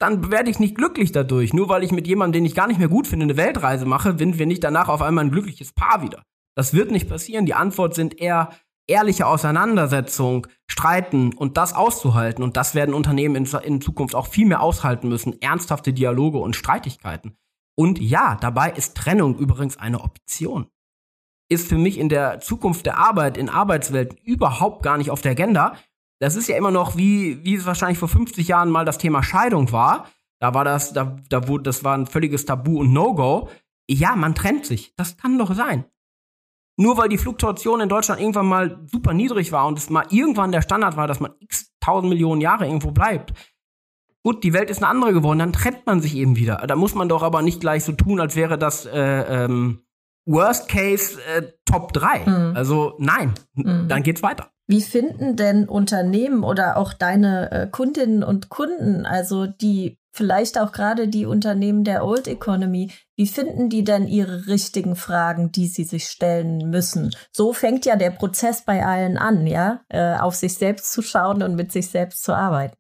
Dann 0.00 0.30
werde 0.30 0.50
ich 0.50 0.59
nicht 0.59 0.76
glücklich 0.76 1.12
dadurch. 1.12 1.52
Nur 1.52 1.68
weil 1.68 1.85
ich 1.85 1.92
mit 1.92 2.07
jemandem, 2.07 2.40
den 2.40 2.47
ich 2.47 2.54
gar 2.54 2.66
nicht 2.66 2.78
mehr 2.78 2.88
gut 2.88 3.07
finde, 3.07 3.25
eine 3.25 3.37
Weltreise 3.37 3.87
mache, 3.87 4.16
sind 4.18 4.38
wir 4.38 4.47
nicht 4.47 4.64
danach 4.64 4.88
auf 4.88 5.02
einmal 5.02 5.25
ein 5.25 5.30
glückliches 5.30 5.73
Paar 5.73 6.02
wieder. 6.02 6.23
Das 6.57 6.75
wird 6.75 6.90
nicht 6.90 7.09
passieren. 7.09 7.47
Die 7.47 7.54
Antwort 7.54 7.95
sind 7.95 8.21
eher 8.21 8.50
ehrliche 8.88 9.26
Auseinandersetzung, 9.26 10.47
Streiten 10.66 11.35
und 11.35 11.57
das 11.57 11.75
auszuhalten. 11.75 12.42
Und 12.42 12.57
das 12.57 12.75
werden 12.75 12.95
Unternehmen 12.95 13.37
in, 13.37 13.47
in 13.62 13.80
Zukunft 13.80 14.14
auch 14.14 14.26
viel 14.26 14.47
mehr 14.47 14.61
aushalten 14.61 15.09
müssen. 15.09 15.40
Ernsthafte 15.40 15.92
Dialoge 15.92 16.38
und 16.38 16.57
Streitigkeiten. 16.57 17.37
Und 17.76 18.00
ja, 18.00 18.37
dabei 18.40 18.71
ist 18.71 18.97
Trennung 18.97 19.37
übrigens 19.38 19.76
eine 19.76 20.00
Option 20.00 20.68
ist 21.49 21.69
für 21.69 21.78
mich 21.78 21.99
in 21.99 22.09
der 22.09 22.40
Zukunft 22.40 22.87
der 22.87 22.99
Arbeit, 22.99 23.37
in 23.37 23.49
Arbeitswelt 23.49 24.17
überhaupt 24.25 24.83
gar 24.83 24.99
nicht 24.99 25.11
auf 25.11 25.23
der 25.23 25.33
Agenda. 25.33 25.76
Das 26.21 26.37
ist 26.37 26.49
ja 26.49 26.57
immer 26.57 26.71
noch, 26.71 26.97
wie, 26.97 27.45
wie 27.45 27.55
es 27.55 27.67
wahrscheinlich 27.67 27.99
vor 27.99 28.09
50 28.09 28.49
Jahren 28.49 28.71
mal 28.71 28.85
das 28.85 28.99
Thema 28.99 29.23
Scheidung 29.23 29.73
war. 29.73 30.07
Da 30.40 30.55
war 30.55 30.64
das, 30.64 30.93
da, 30.93 31.17
da 31.28 31.49
wurde, 31.49 31.64
das 31.64 31.85
war 31.85 31.97
ein 31.97 32.07
völliges 32.07 32.45
Tabu 32.45 32.81
und 32.81 32.93
No-Go. 32.93 33.49
Ja, 33.88 34.14
man 34.17 34.35
trennt 34.35 34.67
sich. 34.67 34.95
Das 34.97 35.17
kann 35.17 35.38
doch 35.38 35.55
sein. 35.55 35.85
Nur 36.76 36.97
weil 36.97 37.09
die 37.09 37.19
Fluktuation 37.19 37.81
in 37.81 37.88
Deutschland 37.88 38.21
irgendwann 38.21 38.47
mal 38.47 38.81
super 38.87 39.12
niedrig 39.12 39.50
war 39.50 39.67
und 39.67 39.78
es 39.78 39.90
mal 39.90 40.07
irgendwann 40.11 40.52
der 40.52 40.62
Standard 40.62 40.97
war, 40.97 41.09
dass 41.09 41.19
man 41.19 41.33
x 41.40 41.73
tausend 41.81 42.09
Millionen 42.09 42.40
Jahre 42.40 42.67
irgendwo 42.67 42.93
bleibt. 42.93 43.33
Gut, 44.23 44.45
die 44.45 44.52
Welt 44.52 44.71
ist 44.71 44.78
eine 44.78 44.88
andere 44.88 45.12
geworden, 45.12 45.38
dann 45.40 45.52
trennt 45.52 45.87
man 45.87 46.00
sich 46.00 46.14
eben 46.14 46.37
wieder. 46.37 46.57
Da 46.69 46.76
muss 46.76 46.95
man 46.95 47.09
doch 47.09 47.23
aber 47.23 47.43
nicht 47.43 47.61
gleich 47.61 47.83
so 47.83 47.93
tun, 47.93 48.21
als 48.21 48.37
wäre 48.37 48.59
das 48.59 48.87
äh, 48.87 49.45
ähm, 49.45 49.83
Worst 50.29 50.69
Case 50.69 51.19
äh, 51.23 51.43
Top 51.65 51.93
3. 51.93 52.19
Mhm. 52.27 52.57
Also 52.57 52.95
nein, 52.99 53.35
mhm. 53.55 53.89
dann 53.89 54.03
geht's 54.03 54.23
weiter. 54.23 54.51
Wie 54.67 54.83
finden 54.83 55.37
denn 55.37 55.67
Unternehmen 55.67 56.45
oder 56.45 56.77
auch 56.77 56.93
deine 56.93 57.51
äh, 57.51 57.67
Kundinnen 57.67 58.23
und 58.23 58.51
Kunden, 58.51 59.07
also 59.07 59.47
die 59.47 59.99
vielleicht 60.13 60.59
auch 60.59 60.73
gerade 60.73 61.09
die 61.09 61.25
Unternehmen 61.25 61.85
der 61.85 62.05
Old 62.05 62.29
Economy, 62.29 62.91
wie 63.17 63.27
finden 63.27 63.71
die 63.71 63.85
denn 63.85 64.07
ihre 64.07 64.47
richtigen 64.47 64.95
Fragen, 64.95 65.53
die 65.53 65.69
sie 65.69 65.85
sich 65.85 66.05
stellen 66.05 66.69
müssen? 66.69 67.15
So 67.33 67.55
fängt 67.55 67.87
ja 67.87 67.97
der 67.97 68.11
Prozess 68.11 68.65
bei 68.65 68.85
allen 68.85 69.17
an, 69.17 69.47
ja, 69.47 69.81
äh, 69.89 70.17
auf 70.17 70.35
sich 70.35 70.55
selbst 70.55 70.93
zu 70.93 71.01
schauen 71.01 71.43
und 71.43 71.55
mit 71.55 71.73
sich 71.73 71.89
selbst 71.89 72.23
zu 72.23 72.35
arbeiten. 72.35 72.77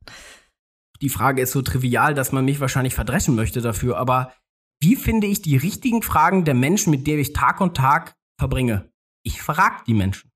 Die 1.00 1.08
Frage 1.08 1.40
ist 1.40 1.52
so 1.52 1.62
trivial, 1.62 2.12
dass 2.12 2.32
man 2.32 2.44
mich 2.44 2.60
wahrscheinlich 2.60 2.94
verdreschen 2.94 3.34
möchte 3.34 3.60
dafür, 3.60 3.96
aber 3.96 4.32
wie 4.80 4.96
finde 4.96 5.26
ich 5.26 5.42
die 5.42 5.56
richtigen 5.56 6.02
Fragen 6.02 6.44
der 6.44 6.54
Menschen, 6.54 6.90
mit 6.90 7.06
denen 7.06 7.20
ich 7.20 7.32
Tag 7.32 7.60
und 7.60 7.76
Tag 7.76 8.16
verbringe? 8.38 8.92
Ich 9.24 9.42
frage 9.42 9.82
die 9.86 9.94
Menschen. 9.94 10.30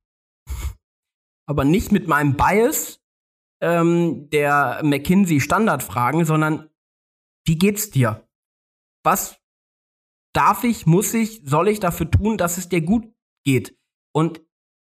Aber 1.46 1.64
nicht 1.64 1.92
mit 1.92 2.08
meinem 2.08 2.36
Bias 2.36 3.00
ähm, 3.60 4.28
der 4.30 4.80
McKinsey 4.82 5.40
Standardfragen, 5.40 6.24
sondern 6.24 6.68
wie 7.46 7.58
geht's 7.58 7.90
dir? 7.90 8.28
Was 9.04 9.40
darf 10.34 10.64
ich, 10.64 10.86
muss 10.86 11.14
ich, 11.14 11.42
soll 11.44 11.68
ich 11.68 11.80
dafür 11.80 12.10
tun, 12.10 12.38
dass 12.38 12.58
es 12.58 12.68
dir 12.68 12.80
gut 12.80 13.12
geht? 13.44 13.76
Und 14.14 14.42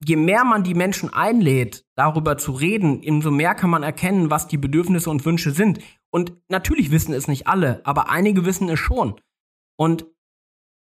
je 0.04 0.16
mehr 0.16 0.44
man 0.44 0.64
die 0.64 0.74
Menschen 0.74 1.12
einlädt, 1.12 1.84
darüber 1.96 2.36
zu 2.38 2.52
reden, 2.52 3.02
umso 3.06 3.30
mehr 3.30 3.54
kann 3.54 3.70
man 3.70 3.82
erkennen, 3.82 4.30
was 4.30 4.48
die 4.48 4.58
Bedürfnisse 4.58 5.10
und 5.10 5.24
Wünsche 5.24 5.50
sind. 5.52 5.80
Und 6.10 6.36
natürlich 6.48 6.90
wissen 6.90 7.14
es 7.14 7.28
nicht 7.28 7.46
alle, 7.46 7.80
aber 7.84 8.08
einige 8.10 8.44
wissen 8.44 8.68
es 8.68 8.78
schon. 8.78 9.20
Und 9.76 10.06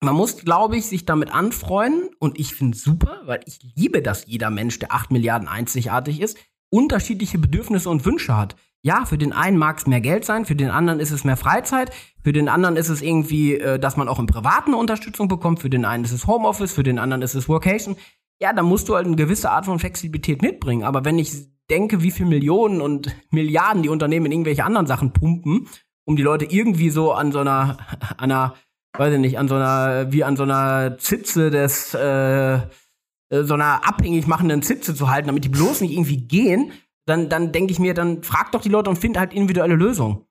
man 0.01 0.15
muss, 0.15 0.37
glaube 0.45 0.77
ich, 0.77 0.87
sich 0.87 1.05
damit 1.05 1.33
anfreuen. 1.33 2.11
Und 2.19 2.39
ich 2.39 2.55
finde 2.55 2.77
es 2.77 2.83
super, 2.83 3.23
weil 3.25 3.41
ich 3.47 3.61
liebe, 3.75 4.03
dass 4.03 4.27
jeder 4.27 4.51
Mensch, 4.51 4.79
der 4.79 4.93
8 4.93 5.11
Milliarden 5.11 5.49
einzigartig 5.49 6.21
ist, 6.21 6.39
unterschiedliche 6.71 7.39
Bedürfnisse 7.39 7.91
und 7.91 8.05
Wünsche 8.05 8.37
hat. 8.37 8.57
Ja, 8.83 9.05
für 9.07 9.19
den 9.19 9.33
einen 9.33 9.59
mag 9.59 9.79
es 9.79 9.87
mehr 9.87 10.01
Geld 10.01 10.25
sein, 10.25 10.45
für 10.45 10.55
den 10.55 10.71
anderen 10.71 11.01
ist 11.01 11.11
es 11.11 11.25
mehr 11.25 11.37
Freizeit, 11.37 11.91
für 12.23 12.33
den 12.33 12.49
anderen 12.49 12.77
ist 12.77 12.89
es 12.89 13.03
irgendwie, 13.03 13.55
äh, 13.55 13.79
dass 13.79 13.97
man 13.97 14.07
auch 14.07 14.21
im 14.21 14.27
Privaten 14.27 14.73
Unterstützung 14.73 15.27
bekommt, 15.27 15.61
für 15.61 15.71
den 15.71 15.85
einen 15.85 16.05
ist 16.05 16.13
es 16.13 16.29
Homeoffice, 16.29 16.75
für 16.75 16.85
den 16.85 17.01
anderen 17.01 17.23
ist 17.23 17.35
es 17.35 17.49
Workation. 17.49 17.97
Ja, 18.41 18.53
da 18.53 18.63
musst 18.63 18.89
du 18.89 18.95
halt 18.95 19.07
eine 19.07 19.17
gewisse 19.17 19.51
Art 19.51 19.65
von 19.65 19.81
Flexibilität 19.81 20.43
mitbringen. 20.43 20.85
Aber 20.85 21.05
wenn 21.05 21.19
ich 21.19 21.33
denke, 21.69 22.03
wie 22.03 22.13
viel 22.13 22.27
Millionen 22.27 22.81
und 22.81 23.15
Milliarden 23.31 23.83
die 23.83 23.89
Unternehmen 23.89 24.27
in 24.27 24.33
irgendwelche 24.33 24.65
anderen 24.65 24.87
Sachen 24.87 25.13
pumpen, 25.13 25.67
um 26.05 26.15
die 26.15 26.23
Leute 26.23 26.45
irgendwie 26.45 26.91
so 26.91 27.13
an 27.13 27.33
so 27.33 27.41
einer, 27.41 27.79
einer 28.19 28.55
weiß 28.97 29.15
ich 29.15 29.21
nicht, 29.21 29.39
an 29.39 29.49
so 29.49 29.55
einer, 29.55 30.13
wie 30.13 30.25
an 30.25 30.37
so 30.37 30.45
einer 30.45 30.99
Zitze 30.99 31.51
des, 31.51 31.95
äh, 31.95 32.55
äh, 32.55 33.43
so 33.43 33.55
einer 33.55 33.87
abhängig 33.87 34.27
machenden 34.27 34.63
Zitze 34.63 34.95
zu 34.95 35.11
halten, 35.11 35.29
damit 35.29 35.45
die 35.45 35.51
bloß 35.51 35.81
nicht 35.81 35.93
irgendwie 35.93 36.19
gehen, 36.19 36.73
dann, 37.07 37.29
dann 37.29 37.53
denke 37.53 37.73
ich 37.73 37.79
mir, 37.79 37.95
dann 37.95 38.23
frag 38.23 38.53
doch 38.53 38.61
die 38.61 38.69
Leute 38.69 38.91
und 38.91 38.99
find 38.99 39.19
halt 39.19 39.33
individuelle 39.33 39.75
Lösungen. 39.75 40.25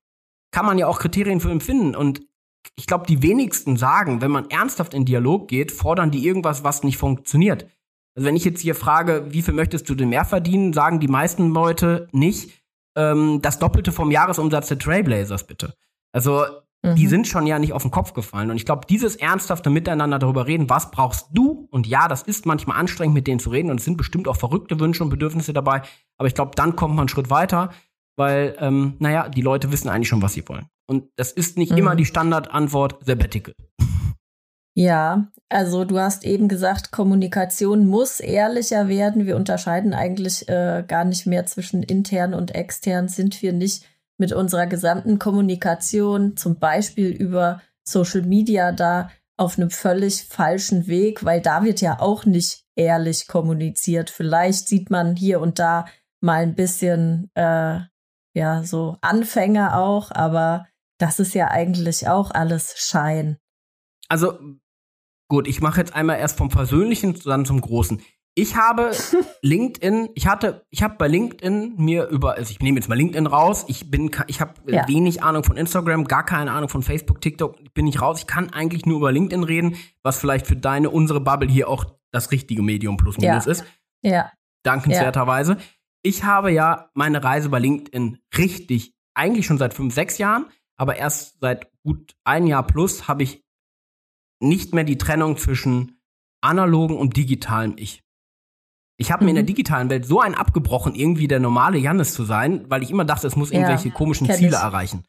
Kann 0.52 0.66
man 0.66 0.78
ja 0.78 0.88
auch 0.88 1.00
Kriterien 1.00 1.40
für 1.40 1.52
empfinden. 1.52 1.96
Und 1.96 2.22
ich 2.76 2.88
glaube, 2.88 3.06
die 3.08 3.22
wenigsten 3.22 3.78
sagen, 3.78 4.22
wenn 4.22 4.32
man 4.32 4.50
ernsthaft 4.50 4.94
in 4.94 5.06
Dialog 5.06 5.48
geht, 5.48 5.72
fordern 5.72 6.12
die 6.12 6.26
irgendwas, 6.26 6.64
was 6.64 6.84
nicht 6.84 6.98
funktioniert. 6.98 7.68
Also 8.16 8.28
wenn 8.28 8.36
ich 8.36 8.46
jetzt 8.46 8.62
hier 8.62 8.76
frage, 8.76 9.28
wie 9.30 9.42
viel 9.42 9.54
möchtest 9.54 9.90
du 9.90 9.96
denn 9.96 10.10
mehr 10.10 10.26
verdienen, 10.26 10.74
sagen 10.74 11.00
die 11.00 11.08
meisten 11.08 11.50
Leute 11.50 12.08
nicht 12.12 12.64
ähm, 12.96 13.42
das 13.42 13.60
Doppelte 13.60 13.92
vom 13.92 14.12
Jahresumsatz 14.12 14.68
der 14.70 14.80
Trailblazers, 14.80 15.46
bitte. 15.46 15.76
Also 16.12 16.46
die 16.96 17.06
mhm. 17.06 17.10
sind 17.10 17.28
schon 17.28 17.48
ja 17.48 17.60
nicht 17.60 17.74
auf 17.74 17.82
den 17.82 17.92
Kopf 17.92 18.14
gefallen. 18.14 18.52
Und 18.52 18.58
ich 18.58 18.66
glaube, 18.66 18.86
dieses 18.90 19.16
ernsthafte 19.16 19.70
Miteinander 19.70 20.20
darüber 20.20 20.48
reden, 20.48 20.70
was 20.70 20.92
brauchst 20.92 21.28
du? 21.34 21.68
Und 21.72 21.88
ja, 21.88 22.08
das 22.08 22.24
ist 22.24 22.46
manchmal 22.46 22.78
anstrengend, 22.78 23.14
mit 23.14 23.28
denen 23.28 23.40
zu 23.40 23.50
reden. 23.50 23.70
Und 23.72 23.80
es 23.80 23.86
sind 23.86 23.98
bestimmt 23.98 24.28
auch 24.28 24.36
verrückte 24.36 24.80
Wünsche 24.80 25.04
und 25.04 25.10
Bedürfnisse 25.10 25.54
dabei. 25.54 25.82
Aber 26.18 26.28
ich 26.28 26.36
glaube, 26.36 26.52
dann 26.56 26.76
kommt 26.76 26.96
man 26.96 27.04
einen 27.04 27.10
Schritt 27.10 27.30
weiter, 27.30 27.72
weil, 28.16 28.56
ähm, 28.60 28.96
naja, 29.00 29.30
die 29.30 29.42
Leute 29.42 29.72
wissen 29.72 29.90
eigentlich 29.90 30.10
schon, 30.10 30.22
was 30.22 30.34
sie 30.34 30.48
wollen. 30.48 30.68
Und 30.88 31.06
das 31.16 31.32
ist 31.32 31.58
nicht 31.58 31.72
mhm. 31.72 31.78
immer 31.80 31.96
die 31.96 32.06
Standardantwort 32.06 33.06
Sabbatical. 33.06 33.54
Ja, 34.74 35.32
also 35.50 35.86
du 35.86 35.98
hast 35.98 36.24
eben 36.24 36.48
gesagt, 36.48 36.92
Kommunikation 36.92 37.88
muss 37.88 38.20
ehrlicher 38.20 38.88
werden. 38.88 39.26
Wir 39.26 39.36
unterscheiden 39.36 39.96
eigentlich 39.96 40.48
äh, 40.50 40.84
gar 40.88 41.04
nicht 41.04 41.26
mehr 41.26 41.48
zwischen 41.48 41.82
intern 41.82 42.36
und 42.36 42.54
extern. 42.54 43.08
Sind 43.08 43.42
wir 43.42 43.54
nicht 43.54 43.86
mit 44.18 44.34
unserer 44.34 44.68
gesamten 44.68 45.20
Kommunikation, 45.20 46.36
zum 46.38 46.60
Beispiel 46.60 47.10
über 47.10 47.62
Social 47.84 48.24
Media, 48.24 48.72
da 48.72 49.10
auf 49.38 49.58
einem 49.58 49.70
völlig 49.70 50.26
falschen 50.26 50.88
Weg, 50.88 51.24
weil 51.24 51.42
da 51.42 51.64
wird 51.64 51.82
ja 51.82 52.00
auch 52.00 52.26
nicht 52.26 52.66
ehrlich 52.76 53.28
kommuniziert. 53.28 54.10
Vielleicht 54.10 54.68
sieht 54.68 54.90
man 54.90 55.16
hier 55.16 55.40
und 55.40 55.60
da 55.60 55.86
mal 56.22 56.42
ein 56.42 56.56
bisschen, 56.56 57.30
äh, 57.36 57.80
ja, 58.34 58.64
so 58.64 58.98
Anfänger 59.02 59.78
auch, 59.78 60.12
aber 60.12 60.68
das 61.00 61.20
ist 61.20 61.36
ja 61.36 61.50
eigentlich 61.50 62.08
auch 62.08 62.32
alles 62.32 62.76
Schein. 62.78 63.38
Also 64.10 64.40
gut, 65.30 65.48
ich 65.48 65.62
mache 65.62 65.82
jetzt 65.82 65.94
einmal 65.94 66.18
erst 66.18 66.38
vom 66.38 66.50
Persönlichen 66.50 67.20
dann 67.24 67.46
zum 67.46 67.62
Großen. 67.62 68.02
Ich 68.38 68.56
habe 68.56 68.92
LinkedIn, 69.42 70.10
ich 70.14 70.28
hatte, 70.28 70.64
ich 70.70 70.84
habe 70.84 70.94
bei 71.00 71.08
LinkedIn 71.08 71.74
mir 71.78 72.06
über, 72.10 72.36
also 72.36 72.52
ich 72.52 72.60
nehme 72.60 72.78
jetzt 72.78 72.88
mal 72.88 72.94
LinkedIn 72.94 73.26
raus. 73.26 73.66
Ich 73.68 73.90
bin, 73.90 74.12
ich 74.28 74.42
habe 74.42 74.54
ja. 74.68 74.88
wenig 74.88 75.24
Ahnung 75.24 75.44
von 75.44 75.58
Instagram, 75.58 76.04
gar 76.04 76.24
keine 76.24 76.52
Ahnung 76.52 76.70
von 76.70 76.84
Facebook, 76.84 77.20
TikTok. 77.20 77.74
Bin 77.74 77.88
ich 77.88 78.00
raus. 78.00 78.20
Ich 78.20 78.28
kann 78.28 78.54
eigentlich 78.54 78.86
nur 78.86 78.98
über 78.98 79.12
LinkedIn 79.12 79.44
reden, 79.44 79.76
was 80.04 80.20
vielleicht 80.20 80.46
für 80.46 80.56
deine, 80.56 80.92
unsere 80.92 81.20
Bubble 81.20 81.50
hier 81.50 81.68
auch 81.68 81.86
das 82.12 82.30
richtige 82.30 82.62
Medium 82.62 82.96
plus 82.98 83.18
minus 83.18 83.46
ja. 83.46 83.52
ist. 83.52 83.66
Ja. 84.04 84.32
Dankenswerterweise. 84.62 85.54
Ja. 85.54 85.60
Ich 86.04 86.24
habe 86.24 86.52
ja 86.52 86.92
meine 86.94 87.24
Reise 87.24 87.50
bei 87.50 87.58
LinkedIn 87.58 88.20
richtig, 88.38 88.94
eigentlich 89.16 89.48
schon 89.48 89.58
seit 89.58 89.74
fünf, 89.74 89.96
sechs 89.96 90.20
Jahren, 90.20 90.46
aber 90.76 90.98
erst 90.98 91.40
seit 91.42 91.72
gut 91.82 92.16
ein 92.24 92.46
Jahr 92.46 92.68
plus 92.68 93.08
habe 93.08 93.24
ich 93.24 93.44
nicht 94.40 94.76
mehr 94.76 94.84
die 94.84 95.00
Trennung 95.00 95.38
zwischen 95.38 96.00
analogen 96.40 96.98
und 96.98 97.18
digitalem 97.18 97.74
Ich. 97.78 98.04
Ich 98.98 99.12
habe 99.12 99.24
mhm. 99.24 99.26
mir 99.26 99.30
in 99.32 99.36
der 99.36 99.44
mhm. 99.44 99.48
digitalen 99.48 99.90
Welt 99.90 100.06
so 100.06 100.20
ein 100.20 100.36
abgebrochen, 100.36 100.96
irgendwie 100.96 101.28
der 101.28 101.40
normale 101.40 101.78
Jannis 101.78 102.14
zu 102.14 102.24
sein, 102.24 102.66
weil 102.68 102.84
ich 102.84 102.92
immer 102.92 103.06
dachte, 103.06 103.28
es 103.28 103.36
muss 103.36 103.52
irgendwelche 103.52 103.90
ja, 103.90 103.94
komischen 103.94 104.30
Ziele 104.30 104.50
ich. 104.50 104.64
erreichen. 104.64 105.04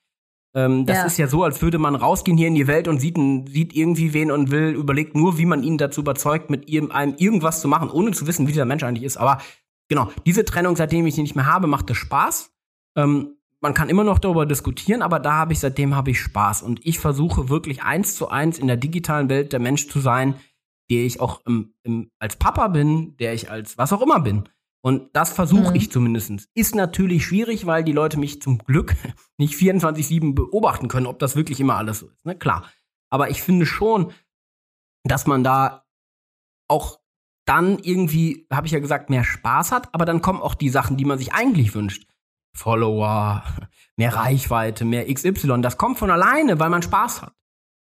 Ähm, 0.55 0.87
das 0.87 0.99
ja. 0.99 1.05
ist 1.05 1.19
ja 1.19 1.29
so, 1.29 1.43
als 1.45 1.61
würde 1.61 1.79
man 1.79 1.95
rausgehen 1.95 2.37
hier 2.37 2.49
in 2.49 2.55
die 2.55 2.67
Welt 2.67 2.89
und 2.89 3.01
sieht, 3.01 3.17
sieht 3.49 3.75
irgendwie 3.75 4.13
wen 4.15 4.31
und 4.31 4.51
will, 4.51 4.75
überlegt 4.75 5.15
nur, 5.15 5.39
wie 5.39 5.47
man 5.47 5.63
ihn 5.63 5.79
dazu 5.79 6.01
überzeugt, 6.01 6.51
mit 6.51 6.69
ihm, 6.69 6.91
einem 6.91 7.15
irgendwas 7.19 7.61
zu 7.61 7.69
machen, 7.69 7.91
ohne 7.91 8.13
zu 8.13 8.27
wissen, 8.27 8.47
wie 8.47 8.53
dieser 8.53 8.65
Mensch 8.65 8.83
eigentlich 8.83 9.05
ist. 9.05 9.17
Aber 9.17 9.39
genau, 9.89 10.11
diese 10.27 10.45
Trennung, 10.45 10.77
seitdem 10.77 11.07
ich 11.07 11.15
sie 11.15 11.23
nicht 11.23 11.37
mehr 11.37 11.47
habe, 11.47 11.67
macht 11.67 11.91
es 11.91 11.97
Spaß. 11.97 12.51
Ähm, 12.97 13.35
man 13.61 13.75
kann 13.75 13.89
immer 13.89 14.05
noch 14.05 14.19
darüber 14.19 14.47
diskutieren, 14.47 15.03
aber 15.03 15.19
da 15.19 15.35
habe 15.35 15.53
ich 15.53 15.59
seitdem 15.59 15.95
habe 15.95 16.13
ich 16.13 16.21
Spaß 16.21 16.63
und 16.63 16.85
ich 16.87 16.99
versuche 16.99 17.49
wirklich 17.49 17.83
eins 17.83 18.15
zu 18.15 18.29
eins 18.29 18.59
in 18.59 18.69
der 18.69 18.77
digitalen 18.77 19.29
Welt 19.29 19.53
der 19.53 19.61
Mensch 19.61 19.89
zu 19.89 20.01
sein, 20.01 20.35
der 20.91 21.05
ich 21.05 21.21
auch 21.21 21.45
im, 21.47 21.75
im, 21.83 22.11
als 22.19 22.37
Papa 22.37 22.69
bin, 22.69 23.17
der 23.19 23.35
ich 23.35 23.51
als 23.51 23.79
was 23.79 23.93
auch 23.93 24.03
immer 24.03 24.21
bin. 24.21 24.49
Und 24.81 25.11
das 25.15 25.33
versuche 25.33 25.71
mhm. 25.71 25.77
ich 25.77 25.91
zumindest. 25.91 26.49
Ist 26.55 26.75
natürlich 26.75 27.27
schwierig, 27.27 27.67
weil 27.67 27.85
die 27.85 27.93
Leute 27.93 28.19
mich 28.19 28.41
zum 28.41 28.59
Glück 28.59 28.95
nicht 29.39 29.55
24-7 29.55 30.35
beobachten 30.35 30.89
können, 30.89 31.07
ob 31.07 31.19
das 31.19 31.37
wirklich 31.37 31.61
immer 31.61 31.77
alles 31.77 32.01
so 32.01 32.09
ist. 32.09 32.25
Ne? 32.25 32.37
Klar. 32.37 32.71
Aber 33.11 33.31
ich 33.31 33.43
finde 33.43 33.67
schon, 33.67 34.13
dass 35.05 35.27
man 35.27 35.43
da 35.43 35.85
auch 36.69 37.01
dann 37.47 37.79
irgendwie, 37.79 38.47
habe 38.53 38.67
ich 38.67 38.73
ja 38.73 38.79
gesagt, 38.79 39.09
mehr 39.09 39.25
Spaß 39.25 39.73
hat, 39.73 39.95
aber 39.95 40.05
dann 40.05 40.21
kommen 40.21 40.43
auch 40.43 40.55
die 40.55 40.69
Sachen, 40.69 40.99
die 40.99 41.07
man 41.07 41.19
sich 41.19 41.33
eigentlich 41.33 41.75
wünscht. 41.75 42.07
Follower, 42.55 43.43
mehr 43.97 44.15
Reichweite, 44.15 44.85
mehr 44.85 45.13
XY. 45.13 45.63
Das 45.63 45.79
kommt 45.79 45.99
von 45.99 46.11
alleine, 46.11 46.61
weil 46.61 46.71
man 46.71 46.83
Spaß 46.83 47.23
hat. 47.23 47.35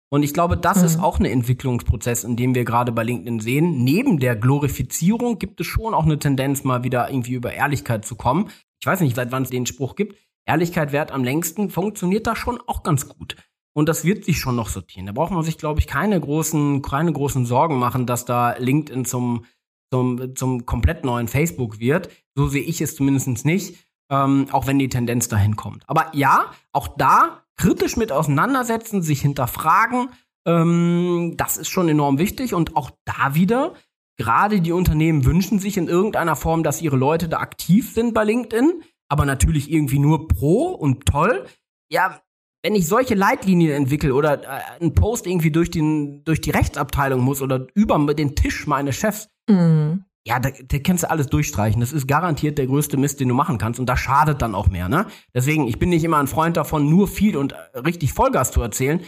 Und 0.09 0.23
ich 0.23 0.33
glaube, 0.33 0.57
das 0.57 0.79
mhm. 0.79 0.85
ist 0.85 0.99
auch 0.99 1.19
ein 1.19 1.25
Entwicklungsprozess, 1.25 2.23
in 2.23 2.35
dem 2.35 2.55
wir 2.55 2.63
gerade 2.63 2.91
bei 2.91 3.03
LinkedIn 3.03 3.39
sehen. 3.39 3.83
Neben 3.83 4.19
der 4.19 4.35
Glorifizierung 4.35 5.37
gibt 5.37 5.59
es 5.59 5.67
schon 5.67 5.93
auch 5.93 6.05
eine 6.05 6.19
Tendenz, 6.19 6.63
mal 6.63 6.83
wieder 6.83 7.09
irgendwie 7.09 7.33
über 7.33 7.53
Ehrlichkeit 7.53 8.05
zu 8.05 8.15
kommen. 8.15 8.49
Ich 8.79 8.87
weiß 8.87 9.01
nicht, 9.01 9.15
seit 9.15 9.31
wann 9.31 9.43
es 9.43 9.49
den 9.49 9.65
Spruch 9.65 9.95
gibt. 9.95 10.15
Ehrlichkeit 10.45 10.93
wert 10.93 11.11
am 11.11 11.23
längsten 11.23 11.69
funktioniert 11.69 12.25
da 12.25 12.35
schon 12.35 12.59
auch 12.67 12.83
ganz 12.83 13.09
gut. 13.09 13.35
Und 13.73 13.89
das 13.89 14.05
wird 14.05 14.23
sich 14.25 14.39
schon 14.39 14.55
noch 14.55 14.69
sortieren. 14.69 15.05
Da 15.05 15.11
braucht 15.11 15.31
man 15.31 15.43
sich, 15.43 15.57
glaube 15.57 15.79
ich, 15.79 15.87
keine 15.87 16.19
großen, 16.19 16.81
keine 16.81 17.11
großen 17.11 17.45
Sorgen 17.45 17.77
machen, 17.77 18.05
dass 18.05 18.25
da 18.25 18.55
LinkedIn 18.57 19.05
zum, 19.05 19.45
zum, 19.91 20.35
zum 20.35 20.65
komplett 20.65 21.05
neuen 21.05 21.27
Facebook 21.27 21.79
wird. 21.79 22.09
So 22.33 22.47
sehe 22.47 22.63
ich 22.63 22.81
es 22.81 22.95
zumindest 22.95 23.45
nicht, 23.45 23.77
ähm, 24.09 24.47
auch 24.51 24.67
wenn 24.67 24.79
die 24.79 24.89
Tendenz 24.89 25.27
dahin 25.27 25.57
kommt. 25.57 25.83
Aber 25.87 26.09
ja, 26.13 26.51
auch 26.71 26.87
da 26.87 27.43
kritisch 27.57 27.97
mit 27.97 28.11
auseinandersetzen, 28.11 29.01
sich 29.01 29.21
hinterfragen. 29.21 30.09
Ähm, 30.45 31.33
das 31.37 31.57
ist 31.57 31.69
schon 31.69 31.89
enorm 31.89 32.19
wichtig. 32.19 32.53
Und 32.53 32.75
auch 32.75 32.91
da 33.05 33.35
wieder, 33.35 33.73
gerade 34.17 34.61
die 34.61 34.71
Unternehmen 34.71 35.25
wünschen 35.25 35.59
sich 35.59 35.77
in 35.77 35.87
irgendeiner 35.87 36.35
Form, 36.35 36.63
dass 36.63 36.81
ihre 36.81 36.97
Leute 36.97 37.27
da 37.27 37.39
aktiv 37.39 37.93
sind 37.93 38.13
bei 38.13 38.23
LinkedIn, 38.23 38.83
aber 39.09 39.25
natürlich 39.25 39.71
irgendwie 39.71 39.99
nur 39.99 40.27
pro 40.27 40.69
und 40.69 41.05
toll. 41.05 41.45
Ja, 41.91 42.21
wenn 42.63 42.75
ich 42.75 42.87
solche 42.87 43.15
Leitlinien 43.15 43.71
entwickle 43.71 44.13
oder 44.13 44.43
äh, 44.43 44.81
einen 44.81 44.93
Post 44.93 45.27
irgendwie 45.27 45.51
durch, 45.51 45.71
den, 45.71 46.23
durch 46.23 46.41
die 46.41 46.51
Rechtsabteilung 46.51 47.21
muss 47.21 47.41
oder 47.41 47.67
über 47.75 48.13
den 48.13 48.35
Tisch 48.35 48.67
meines 48.67 48.95
Chefs, 48.95 49.29
mhm. 49.49 50.03
Ja, 50.27 50.39
da, 50.41 50.49
da 50.49 50.79
kannst 50.79 51.03
du 51.03 51.09
alles 51.09 51.27
durchstreichen. 51.27 51.79
Das 51.79 51.93
ist 51.93 52.05
garantiert 52.05 52.57
der 52.57 52.67
größte 52.67 52.97
Mist, 52.97 53.21
den 53.21 53.29
du 53.29 53.33
machen 53.33 53.57
kannst. 53.57 53.79
Und 53.79 53.87
das 53.87 53.99
schadet 53.99 54.41
dann 54.41 54.55
auch 54.55 54.67
mehr, 54.67 54.89
ne? 54.89 55.05
Deswegen, 55.33 55.67
ich 55.67 55.79
bin 55.79 55.87
nicht 55.89 56.03
immer 56.03 56.17
ein 56.17 56.27
Freund 56.27 56.57
davon, 56.57 56.89
nur 56.89 57.07
viel 57.07 57.37
und 57.37 57.53
äh, 57.53 57.79
richtig 57.79 58.11
Vollgas 58.11 58.51
zu 58.51 58.61
erzählen. 58.61 58.99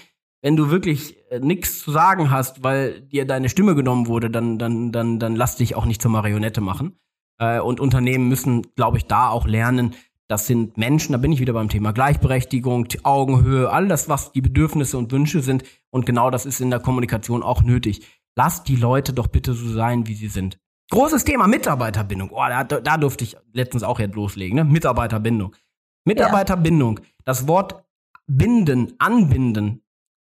Wenn 0.42 0.56
du 0.56 0.70
wirklich 0.70 1.18
äh, 1.30 1.40
nichts 1.42 1.80
zu 1.80 1.92
sagen 1.92 2.32
hast, 2.32 2.64
weil 2.64 3.02
dir 3.02 3.26
deine 3.26 3.50
Stimme 3.50 3.76
genommen 3.76 4.08
wurde, 4.08 4.30
dann, 4.30 4.58
dann, 4.58 4.94
dann, 4.94 5.20
dann 5.20 5.36
lass 5.36 5.58
dich 5.58 5.76
auch 5.76 5.86
nicht 5.86 6.02
zur 6.02 6.12
Marionette 6.12 6.62
machen. 6.62 6.98
Äh, 7.38 7.60
und 7.60 7.82
Unternehmen 7.82 8.30
müssen, 8.30 8.62
glaube 8.78 8.96
ich, 8.96 9.06
da 9.06 9.28
auch 9.28 9.46
lernen, 9.46 9.96
das 10.30 10.48
sind 10.48 10.78
Menschen, 10.78 11.12
da 11.12 11.18
bin 11.18 11.34
ich 11.34 11.42
wieder 11.42 11.54
beim 11.54 11.68
Thema 11.68 11.92
Gleichberechtigung, 11.92 12.88
Augenhöhe, 13.04 13.70
all 13.70 13.90
das, 13.90 14.08
was 14.08 14.32
die 14.32 14.42
Bedürfnisse 14.42 14.98
und 14.98 15.12
Wünsche 15.12 15.42
sind. 15.42 15.64
Und 15.90 16.06
genau 16.06 16.30
das 16.30 16.46
ist 16.46 16.62
in 16.62 16.70
der 16.70 16.80
Kommunikation 16.80 17.44
auch 17.44 17.62
nötig. 17.62 18.08
Lasst 18.38 18.70
die 18.70 18.78
Leute 18.78 19.12
doch 19.12 19.28
bitte 19.28 19.54
so 19.54 19.68
sein, 19.70 20.08
wie 20.08 20.14
sie 20.14 20.30
sind. 20.30 20.60
Großes 20.90 21.24
Thema 21.24 21.48
Mitarbeiterbindung. 21.48 22.32
Oh, 22.32 22.46
da, 22.48 22.64
da 22.64 22.98
durfte 22.98 23.24
ich 23.24 23.38
letztens 23.54 23.84
auch 23.84 24.00
jetzt 24.00 24.16
loslegen, 24.16 24.56
ne? 24.56 24.64
Mitarbeiterbindung. 24.64 25.56
Mitarbeiterbindung. 26.06 27.00
Ja. 27.00 27.06
Das 27.26 27.48
Wort 27.48 27.84
binden, 28.28 28.96
anbinden, 28.98 29.84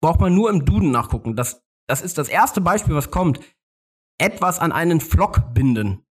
braucht 0.02 0.22
man 0.22 0.34
nur 0.34 0.50
im 0.50 0.66
Duden 0.66 0.92
nachgucken. 0.92 1.36
Das, 1.36 1.64
das 1.88 2.02
ist 2.02 2.18
das 2.18 2.30
erste 2.30 2.62
Beispiel, 2.62 2.96
was 2.96 3.12
kommt. 3.12 3.40
Etwas 4.18 4.60
an 4.60 4.72
einen 4.72 5.02
Flock 5.02 5.54
binden. 5.54 6.06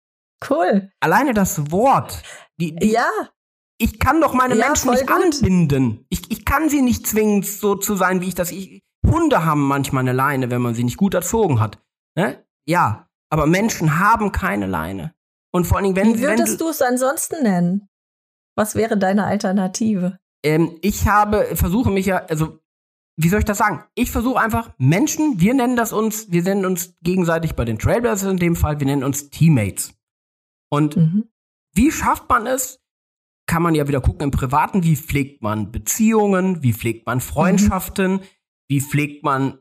Cool. 0.49 0.91
Alleine 0.99 1.33
das 1.33 1.71
Wort. 1.71 2.21
Die, 2.59 2.75
die, 2.75 2.91
ja 2.91 3.07
ich 3.83 3.99
kann 3.99 4.21
doch 4.21 4.33
meine 4.33 4.55
ja, 4.55 4.67
Menschen 4.67 4.91
nicht 4.91 5.07
gut. 5.07 5.23
anbinden. 5.23 6.05
Ich, 6.09 6.31
ich 6.31 6.45
kann 6.45 6.69
sie 6.69 6.81
nicht 6.81 7.05
zwingen, 7.05 7.43
so 7.43 7.75
zu 7.75 7.95
sein, 7.95 8.21
wie 8.21 8.27
ich 8.27 8.35
das. 8.35 8.51
Ich, 8.51 8.81
Hunde 9.05 9.45
haben 9.45 9.67
manchmal 9.67 10.01
eine 10.01 10.13
Leine, 10.13 10.49
wenn 10.49 10.61
man 10.61 10.73
sie 10.73 10.85
nicht 10.85 10.97
gut 10.97 11.13
erzogen 11.13 11.59
hat. 11.59 11.83
Ne? 12.15 12.45
Ja, 12.65 13.09
aber 13.33 13.47
Menschen 13.47 13.97
haben 13.97 14.31
keine 14.31 14.67
Leine. 14.67 15.15
Und 15.51 15.65
vor 15.65 15.77
allen 15.77 15.85
Dingen, 15.85 15.95
wenn 15.95 16.19
Wie 16.19 16.21
würdest 16.21 16.61
du 16.61 16.69
es 16.69 16.83
ansonsten 16.83 17.41
nennen? 17.41 17.89
Was 18.55 18.75
wäre 18.75 18.95
deine 18.95 19.25
Alternative? 19.25 20.19
Ähm, 20.43 20.77
ich 20.83 21.07
habe, 21.07 21.55
versuche 21.55 21.89
mich 21.89 22.05
ja, 22.05 22.17
also, 22.27 22.59
wie 23.17 23.29
soll 23.29 23.39
ich 23.39 23.45
das 23.45 23.57
sagen? 23.57 23.85
Ich 23.95 24.11
versuche 24.11 24.39
einfach 24.39 24.71
Menschen, 24.77 25.39
wir 25.39 25.55
nennen 25.55 25.75
das 25.75 25.93
uns, 25.93 26.31
wir 26.31 26.43
nennen 26.43 26.63
uns 26.63 26.95
gegenseitig 27.01 27.55
bei 27.55 27.65
den 27.65 27.79
Trailblazers 27.79 28.29
in 28.29 28.37
dem 28.37 28.55
Fall, 28.55 28.79
wir 28.79 28.85
nennen 28.85 29.03
uns 29.03 29.31
Teammates. 29.31 29.95
Und 30.69 30.95
mhm. 30.95 31.23
wie 31.73 31.91
schafft 31.91 32.29
man 32.29 32.45
es, 32.45 32.83
kann 33.47 33.63
man 33.63 33.73
ja 33.73 33.87
wieder 33.87 34.01
gucken 34.01 34.25
im 34.25 34.31
Privaten, 34.31 34.83
wie 34.83 34.95
pflegt 34.95 35.41
man 35.41 35.71
Beziehungen, 35.71 36.61
wie 36.61 36.73
pflegt 36.73 37.07
man 37.07 37.19
Freundschaften, 37.19 38.11
mhm. 38.11 38.21
wie 38.67 38.79
pflegt 38.79 39.23
man, 39.23 39.57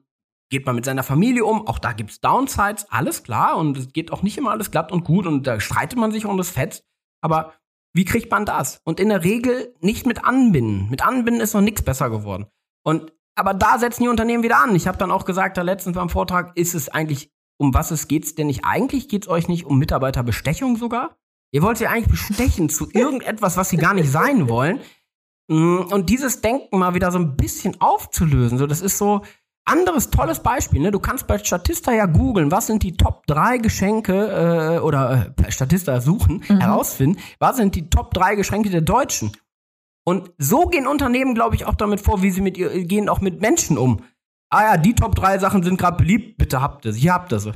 geht 0.53 0.67
man 0.67 0.77
mit 0.77 0.85
seiner 0.85 1.03
Familie 1.03 1.47
um. 1.47 1.67
Auch 1.67 1.79
da 1.79 1.93
gibt's 1.95 2.21
Downsides, 2.21 2.87
alles 2.91 3.23
klar. 3.23 3.57
Und 3.57 3.77
es 3.79 3.93
geht 3.93 4.13
auch 4.13 4.23
nicht 4.23 4.37
immer 4.37 4.51
alles 4.51 4.71
glatt 4.71 4.93
und 4.93 5.03
gut 5.03 5.27
und 5.27 5.47
da 5.47 5.59
streitet 5.59 5.99
man 5.99 6.13
sich 6.13 6.27
und 6.27 6.39
es 6.39 6.51
fetzt. 6.51 6.85
Aber 7.23 7.55
wie 7.95 8.05
kriegt 8.05 8.31
man 8.31 8.45
das? 8.45 8.83
Und 8.85 9.01
in 9.01 9.09
der 9.09 9.25
Regel 9.25 9.75
nicht 9.81 10.07
mit 10.07 10.27
Anbinden. 10.27 10.91
Mit 10.91 11.05
Anbinden 11.05 11.41
ist 11.41 11.55
noch 11.55 11.63
nichts 11.63 11.83
besser 11.83 12.11
geworden. 12.11 12.47
Und 12.85 13.13
aber 13.35 13.55
da 13.55 13.79
setzen 13.79 14.03
die 14.03 14.11
Unternehmen 14.11 14.43
wieder 14.43 14.63
an. 14.63 14.77
Ich 14.77 14.87
habe 14.87 14.99
dann 14.99 15.11
auch 15.11 15.25
gesagt, 15.25 15.57
da 15.57 15.63
letztens 15.63 15.97
beim 15.97 16.11
Vortrag, 16.11 16.55
ist 16.55 16.75
es 16.75 16.91
eigentlich, 16.91 17.31
um 17.59 17.73
was 17.73 17.91
es 17.91 18.07
geht's 18.07 18.35
denn 18.35 18.49
nicht? 18.49 18.67
Eigentlich 18.67 19.09
geht's 19.09 19.29
euch 19.29 19.49
nicht 19.49 19.65
um 19.65 19.79
Mitarbeiterbestechung 19.79 20.77
sogar? 20.77 21.17
Ihr 21.51 21.63
wollt 21.63 21.79
sie 21.79 21.87
eigentlich 21.87 22.11
bestechen 22.11 22.69
zu 22.69 22.91
irgendetwas, 22.93 23.57
was 23.57 23.71
sie 23.71 23.79
gar 23.79 23.95
nicht 23.95 24.11
sein 24.11 24.51
wollen. 24.51 24.81
Mm, 25.49 25.79
und 25.91 26.11
dieses 26.11 26.43
Denken 26.43 26.79
mal 26.79 26.93
wieder 26.95 27.11
so 27.11 27.19
ein 27.19 27.39
bisschen 27.39 27.81
aufzulösen. 27.81 28.59
So, 28.59 28.67
das 28.67 28.83
ist 28.83 28.99
so 28.99 29.23
anderes 29.65 30.11
tolles 30.11 30.41
Beispiel. 30.41 30.81
Ne? 30.81 30.91
Du 30.91 31.01
kannst 31.01 31.27
bei 31.27 31.39
Statista 31.39 31.93
ja 31.93 32.07
googeln, 32.07 32.51
was 32.51 32.67
sind 32.67 32.83
die 32.83 32.97
Top 32.97 33.27
3 33.27 33.59
Geschenke 33.59 34.77
äh, 34.77 34.79
oder 34.81 35.33
äh, 35.37 35.51
Statista 35.51 36.01
suchen, 36.01 36.43
mhm. 36.49 36.59
herausfinden, 36.59 37.21
was 37.39 37.57
sind 37.57 37.75
die 37.75 37.89
Top 37.89 38.13
3 38.15 38.35
Geschenke 38.35 38.71
der 38.71 38.81
Deutschen. 38.81 39.33
Und 40.05 40.33
so 40.39 40.67
gehen 40.67 40.87
Unternehmen, 40.87 41.35
glaube 41.35 41.55
ich, 41.55 41.65
auch 41.65 41.75
damit 41.75 42.01
vor, 42.01 42.23
wie 42.23 42.31
sie 42.31 42.41
mit 42.41 42.59
ihr 42.59 42.85
gehen, 42.85 43.09
auch 43.09 43.21
mit 43.21 43.41
Menschen 43.41 43.79
um. 43.79 44.03
Ah 44.51 44.63
ja, 44.63 44.77
die 44.77 44.95
Top 44.95 45.15
3 45.15 45.39
Sachen 45.39 45.63
sind 45.63 45.79
gerade 45.79 45.97
beliebt, 45.97 46.39
bitte 46.39 46.61
habt 46.61 46.85
ihr 46.85 46.93
sie, 46.93 47.01
hier 47.01 47.15
habt 47.15 47.33
ihr 47.33 47.39
sie. 47.39 47.53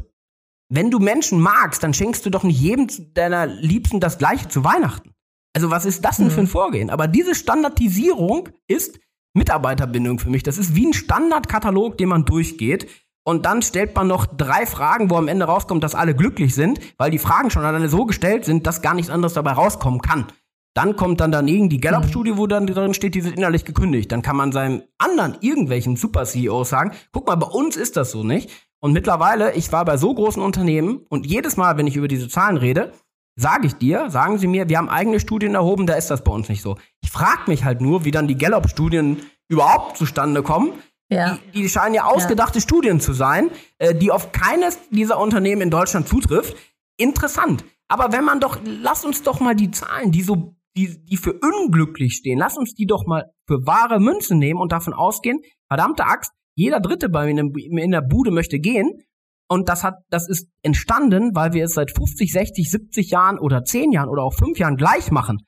Wenn 0.68 0.90
du 0.90 0.98
Menschen 0.98 1.40
magst, 1.40 1.82
dann 1.82 1.94
schenkst 1.94 2.24
du 2.24 2.30
doch 2.30 2.42
nicht 2.42 2.60
jedem 2.60 2.88
deiner 3.14 3.46
Liebsten 3.46 4.00
das 4.00 4.18
Gleiche 4.18 4.48
zu 4.48 4.64
Weihnachten. 4.64 5.12
Also 5.54 5.70
was 5.70 5.84
ist 5.86 6.04
das 6.04 6.18
denn 6.18 6.26
mhm. 6.26 6.30
für 6.30 6.40
ein 6.40 6.44
mhm. 6.44 6.50
Vorgehen? 6.50 6.90
Aber 6.90 7.08
diese 7.08 7.34
Standardisierung 7.34 8.50
ist 8.68 8.98
Mitarbeiterbindung 9.36 10.18
für 10.18 10.30
mich. 10.30 10.42
Das 10.42 10.58
ist 10.58 10.74
wie 10.74 10.86
ein 10.86 10.92
Standardkatalog, 10.92 11.98
den 11.98 12.08
man 12.08 12.24
durchgeht. 12.24 12.88
Und 13.24 13.44
dann 13.44 13.62
stellt 13.62 13.94
man 13.94 14.06
noch 14.06 14.26
drei 14.26 14.66
Fragen, 14.66 15.10
wo 15.10 15.16
am 15.16 15.28
Ende 15.28 15.46
rauskommt, 15.46 15.82
dass 15.82 15.94
alle 15.94 16.14
glücklich 16.14 16.54
sind, 16.54 16.78
weil 16.96 17.10
die 17.10 17.18
Fragen 17.18 17.50
schon 17.50 17.64
alleine 17.64 17.88
so 17.88 18.06
gestellt 18.06 18.44
sind, 18.44 18.66
dass 18.66 18.82
gar 18.82 18.94
nichts 18.94 19.10
anderes 19.10 19.34
dabei 19.34 19.52
rauskommen 19.52 20.00
kann. 20.00 20.26
Dann 20.74 20.94
kommt 20.94 21.20
dann 21.20 21.32
daneben 21.32 21.68
die 21.68 21.80
Gallup-Studie, 21.80 22.36
wo 22.36 22.46
dann 22.46 22.66
drin 22.66 22.92
steht, 22.94 23.14
die 23.14 23.22
sind 23.22 23.36
innerlich 23.36 23.64
gekündigt. 23.64 24.12
Dann 24.12 24.22
kann 24.22 24.36
man 24.36 24.52
seinem 24.52 24.82
anderen 24.98 25.36
irgendwelchen 25.40 25.96
Super-CEOs 25.96 26.68
sagen, 26.68 26.92
guck 27.12 27.26
mal, 27.26 27.36
bei 27.36 27.46
uns 27.46 27.76
ist 27.76 27.96
das 27.96 28.10
so 28.10 28.22
nicht. 28.22 28.50
Und 28.80 28.92
mittlerweile, 28.92 29.54
ich 29.54 29.72
war 29.72 29.84
bei 29.84 29.96
so 29.96 30.14
großen 30.14 30.42
Unternehmen 30.42 31.00
und 31.08 31.26
jedes 31.26 31.56
Mal, 31.56 31.78
wenn 31.78 31.86
ich 31.86 31.96
über 31.96 32.08
diese 32.08 32.28
Zahlen 32.28 32.58
rede, 32.58 32.92
sage 33.36 33.66
ich 33.66 33.74
dir, 33.74 34.10
sagen 34.10 34.38
sie 34.38 34.46
mir, 34.46 34.68
wir 34.68 34.78
haben 34.78 34.88
eigene 34.88 35.20
Studien 35.20 35.54
erhoben, 35.54 35.86
da 35.86 35.94
ist 35.94 36.10
das 36.10 36.24
bei 36.24 36.32
uns 36.32 36.48
nicht 36.48 36.62
so. 36.62 36.76
Ich 37.02 37.10
frage 37.10 37.42
mich 37.46 37.64
halt 37.64 37.80
nur, 37.80 38.04
wie 38.04 38.10
dann 38.10 38.26
die 38.26 38.36
Gallup-Studien 38.36 39.18
überhaupt 39.48 39.96
zustande 39.96 40.42
kommen. 40.42 40.72
Ja. 41.10 41.38
Die, 41.54 41.62
die 41.62 41.68
scheinen 41.68 41.94
ja 41.94 42.04
ausgedachte 42.04 42.58
ja. 42.58 42.62
Studien 42.62 42.98
zu 42.98 43.12
sein, 43.12 43.50
äh, 43.78 43.94
die 43.94 44.10
auf 44.10 44.32
keines 44.32 44.88
dieser 44.90 45.20
Unternehmen 45.20 45.62
in 45.62 45.70
Deutschland 45.70 46.08
zutrifft. 46.08 46.56
Interessant. 46.96 47.64
Aber 47.88 48.12
wenn 48.12 48.24
man 48.24 48.40
doch, 48.40 48.58
lass 48.64 49.04
uns 49.04 49.22
doch 49.22 49.38
mal 49.38 49.54
die 49.54 49.70
Zahlen, 49.70 50.10
die 50.10 50.22
so, 50.22 50.56
die, 50.76 51.04
die 51.04 51.16
für 51.16 51.34
unglücklich 51.34 52.14
stehen, 52.14 52.38
lass 52.38 52.56
uns 52.56 52.74
die 52.74 52.86
doch 52.86 53.06
mal 53.06 53.30
für 53.46 53.66
wahre 53.66 54.00
Münze 54.00 54.34
nehmen 54.34 54.60
und 54.60 54.72
davon 54.72 54.94
ausgehen, 54.94 55.40
verdammte 55.68 56.04
Axt, 56.04 56.32
jeder 56.56 56.80
Dritte 56.80 57.08
bei 57.08 57.32
mir 57.32 57.84
in 57.84 57.90
der 57.90 58.00
Bude 58.00 58.30
möchte 58.30 58.58
gehen. 58.58 59.02
Und 59.48 59.68
das 59.68 59.84
hat, 59.84 59.94
das 60.10 60.28
ist 60.28 60.48
entstanden, 60.62 61.34
weil 61.34 61.52
wir 61.52 61.64
es 61.64 61.74
seit 61.74 61.92
50, 61.96 62.32
60, 62.32 62.70
70 62.70 63.10
Jahren 63.10 63.38
oder 63.38 63.64
10 63.64 63.92
Jahren 63.92 64.08
oder 64.08 64.22
auch 64.22 64.34
5 64.34 64.58
Jahren 64.58 64.76
gleich 64.76 65.10
machen. 65.10 65.38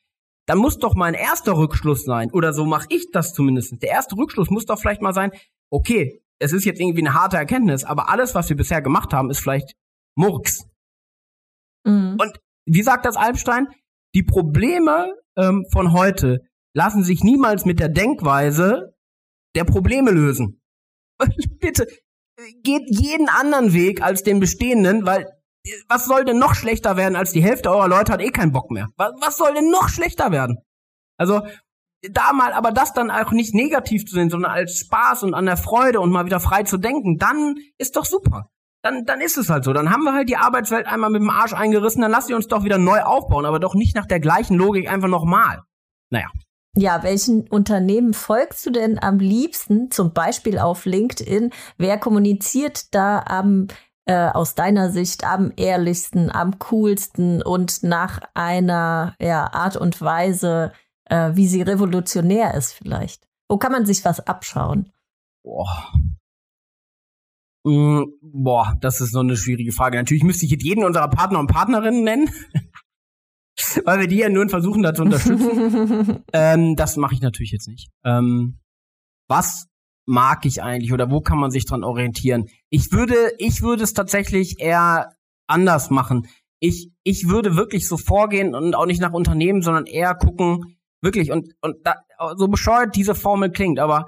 Dann 0.47 0.59
muss 0.59 0.79
doch 0.79 0.95
mein 0.95 1.15
erster 1.15 1.57
Rückschluss 1.57 2.05
sein, 2.05 2.31
oder 2.33 2.53
so 2.53 2.65
mache 2.65 2.87
ich 2.91 3.11
das 3.13 3.35
zumindest. 3.35 3.83
Der 3.83 3.91
erste 3.91 4.17
Rückschluss 4.17 4.51
muss 4.51 4.65
doch 4.65 4.79
vielleicht 4.79 5.03
mal 5.03 5.13
sein, 5.13 5.31
okay, 5.71 6.23
es 6.41 6.53
ist 6.53 6.65
jetzt 6.65 6.81
irgendwie 6.81 7.03
eine 7.03 7.15
harte 7.15 7.37
Erkenntnis, 7.37 7.85
aber 7.85 8.09
alles, 8.09 8.35
was 8.35 8.49
wir 8.49 8.57
bisher 8.57 8.81
gemacht 8.81 9.13
haben, 9.13 9.31
ist 9.31 9.41
vielleicht 9.41 9.75
Murks. 10.17 10.67
Mhm. 11.85 12.17
Und 12.21 12.41
wie 12.67 12.83
sagt 12.83 13.05
das 13.05 13.17
Albstein? 13.17 13.67
Die 14.15 14.23
Probleme 14.23 15.15
ähm, 15.37 15.67
von 15.73 15.93
heute 15.93 16.41
lassen 16.75 17.03
sich 17.03 17.23
niemals 17.23 17.65
mit 17.65 17.81
der 17.81 17.89
Denkweise 17.89 18.95
der 19.55 19.65
Probleme 19.65 20.11
lösen. 20.11 20.61
Bitte, 21.61 21.87
geht 22.63 22.85
jeden 22.89 23.29
anderen 23.29 23.73
Weg 23.73 24.03
als 24.03 24.23
den 24.23 24.41
bestehenden, 24.41 25.07
weil 25.07 25.27
was 25.89 26.07
soll 26.07 26.25
denn 26.25 26.39
noch 26.39 26.55
schlechter 26.55 26.97
werden 26.97 27.17
als 27.17 27.33
die 27.33 27.43
Hälfte 27.43 27.71
eurer 27.71 27.89
Leute 27.89 28.13
hat 28.13 28.23
eh 28.23 28.31
keinen 28.31 28.53
Bock 28.53 28.71
mehr? 28.71 28.89
Was, 28.97 29.13
was 29.21 29.37
soll 29.37 29.55
denn 29.55 29.71
noch 29.71 29.89
schlechter 29.89 30.31
werden? 30.31 30.59
Also 31.19 31.43
da 32.03 32.33
mal, 32.33 32.53
aber 32.53 32.71
das 32.71 32.93
dann 32.93 33.11
auch 33.11 33.33
nicht 33.33 33.55
negativ 33.55 34.07
zu 34.07 34.15
sehen, 34.15 34.31
sondern 34.31 34.53
als 34.53 34.79
Spaß 34.79 35.25
und 35.25 35.35
an 35.35 35.47
der 35.47 35.57
Freude 35.57 36.01
und 36.01 36.11
mal 36.11 36.27
wieder 36.27 36.41
frei 36.41 36.63
zu 36.63 36.79
denken, 36.79 37.19
dann 37.19 37.57
ist 37.77 37.97
doch 37.97 38.05
super. 38.05 38.49
Dann, 38.83 39.05
dann 39.05 39.21
ist 39.21 39.37
es 39.37 39.51
halt 39.51 39.65
so. 39.65 39.73
Dann 39.73 39.91
haben 39.91 40.05
wir 40.05 40.13
halt 40.13 40.29
die 40.29 40.37
Arbeitswelt 40.37 40.87
einmal 40.87 41.11
mit 41.11 41.21
dem 41.21 41.31
Arsch 41.31 41.53
eingerissen, 41.53 42.01
dann 42.01 42.13
lasst 42.13 42.31
ihr 42.31 42.37
uns 42.37 42.47
doch 42.47 42.63
wieder 42.63 42.79
neu 42.79 43.03
aufbauen, 43.03 43.45
aber 43.45 43.59
doch 43.59 43.75
nicht 43.75 43.97
nach 43.97 44.07
der 44.07 44.21
gleichen 44.21 44.57
Logik 44.57 44.89
einfach 44.89 45.09
nochmal. 45.09 45.63
Naja. 46.11 46.29
Ja, 46.79 47.03
welchen 47.03 47.49
Unternehmen 47.49 48.15
folgst 48.15 48.65
du 48.65 48.71
denn 48.71 49.03
am 49.03 49.19
liebsten, 49.19 49.91
zum 49.91 50.13
Beispiel 50.13 50.61
auf 50.61 50.85
LinkedIn? 50.85 51.51
Wer 51.77 51.99
kommuniziert 51.99 52.95
da 52.95 53.25
am 53.27 53.67
äh, 54.05 54.29
aus 54.29 54.55
deiner 54.55 54.93
Sicht 54.93 55.25
am 55.25 55.53
ehrlichsten, 55.57 56.31
am 56.31 56.61
coolsten 56.61 57.43
und 57.43 57.83
nach 57.83 58.21
einer 58.35 59.17
ja, 59.19 59.53
Art 59.53 59.77
und 59.77 60.01
Weise, 60.01 60.73
äh, 61.07 61.33
wie 61.35 61.49
sie 61.49 61.63
revolutionär 61.63 62.55
ist 62.55 62.75
vielleicht? 62.75 63.27
Wo 63.49 63.59
kann 63.59 63.73
man 63.73 63.85
sich 63.85 64.05
was 64.05 64.21
abschauen? 64.21 64.93
Boah. 65.43 65.93
Mm, 67.65 68.05
boah, 68.23 68.77
das 68.81 69.01
ist 69.01 69.11
so 69.11 69.19
eine 69.19 69.37
schwierige 69.37 69.73
Frage. 69.73 69.97
Natürlich 69.97 70.23
müsste 70.23 70.45
ich 70.45 70.53
jetzt 70.53 70.65
jeden 70.65 70.85
unserer 70.85 71.09
Partner 71.09 71.41
und 71.41 71.49
Partnerinnen 71.49 72.05
nennen. 72.05 72.31
weil 73.85 74.01
wir 74.01 74.07
die 74.07 74.19
ja 74.19 74.29
nun 74.29 74.49
versuchen, 74.49 74.83
da 74.83 74.95
zu 74.95 75.03
unterstützen. 75.03 76.25
ähm, 76.33 76.77
das 76.77 76.97
mache 76.97 77.15
ich 77.15 77.21
natürlich 77.21 77.53
jetzt 77.53 77.69
nicht. 77.69 77.91
Ähm, 78.05 78.59
was 79.29 79.67
mag 80.07 80.47
ich 80.47 80.63
eigentlich 80.63 80.93
oder 80.93 81.11
wo 81.11 81.21
kann 81.21 81.39
man 81.39 81.51
sich 81.51 81.67
dran 81.67 81.85
orientieren? 81.85 82.49
Ich 82.71 82.93
würde, 82.93 83.33
ich 83.39 83.61
würde 83.63 83.85
es 83.85 83.93
tatsächlich 83.93 84.57
eher 84.59 85.13
anders 85.47 85.91
machen. 85.91 86.27
Ich, 86.61 86.91
ich 87.03 87.29
würde 87.29 87.57
wirklich 87.57 87.87
so 87.87 87.97
vorgehen 87.97 88.55
und 88.55 88.75
auch 88.75 88.87
nicht 88.87 89.01
nach 89.01 89.13
Unternehmen, 89.13 89.63
sondern 89.63 89.87
eher 89.87 90.15
gucken, 90.15 90.79
wirklich, 91.01 91.31
und, 91.31 91.55
und 91.61 91.77
da, 91.85 91.97
so 92.37 92.49
bescheuert 92.49 92.97
diese 92.97 93.15
Formel 93.15 93.51
klingt, 93.51 93.79
aber 93.79 94.07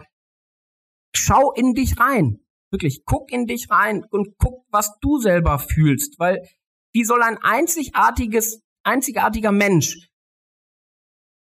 schau 1.14 1.52
in 1.52 1.74
dich 1.74 1.98
rein. 1.98 2.38
Wirklich, 2.72 3.02
guck 3.04 3.32
in 3.32 3.46
dich 3.46 3.68
rein 3.70 4.04
und 4.10 4.36
guck, 4.38 4.64
was 4.70 4.96
du 5.00 5.18
selber 5.18 5.58
fühlst, 5.58 6.18
weil 6.18 6.40
wie 6.92 7.04
soll 7.04 7.22
ein 7.22 7.38
einzigartiges 7.38 8.62
einzigartiger 8.82 9.52
Mensch 9.52 10.08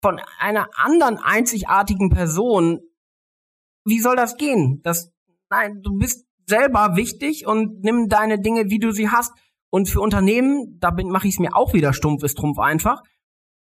von 0.02 0.20
einer 0.40 0.70
anderen 0.74 1.18
einzigartigen 1.18 2.10
Person, 2.10 2.80
wie 3.86 4.00
soll 4.00 4.16
das 4.16 4.38
gehen? 4.38 4.82
Das, 4.84 5.12
nein, 5.50 5.82
du 5.82 5.98
bist 5.98 6.26
selber 6.48 6.96
wichtig 6.96 7.46
und 7.46 7.82
nimm 7.84 8.08
deine 8.08 8.40
Dinge, 8.40 8.70
wie 8.70 8.80
du 8.80 8.92
sie 8.92 9.10
hast. 9.10 9.34
Und 9.72 9.88
für 9.88 10.02
Unternehmen, 10.02 10.78
da 10.80 10.92
mache 10.92 11.28
ich 11.28 11.36
es 11.36 11.40
mir 11.40 11.56
auch 11.56 11.74
wieder 11.74 11.94
stumpf, 11.94 12.24
ist 12.24 12.38
trumpf 12.38 12.60
einfach. 12.60 13.04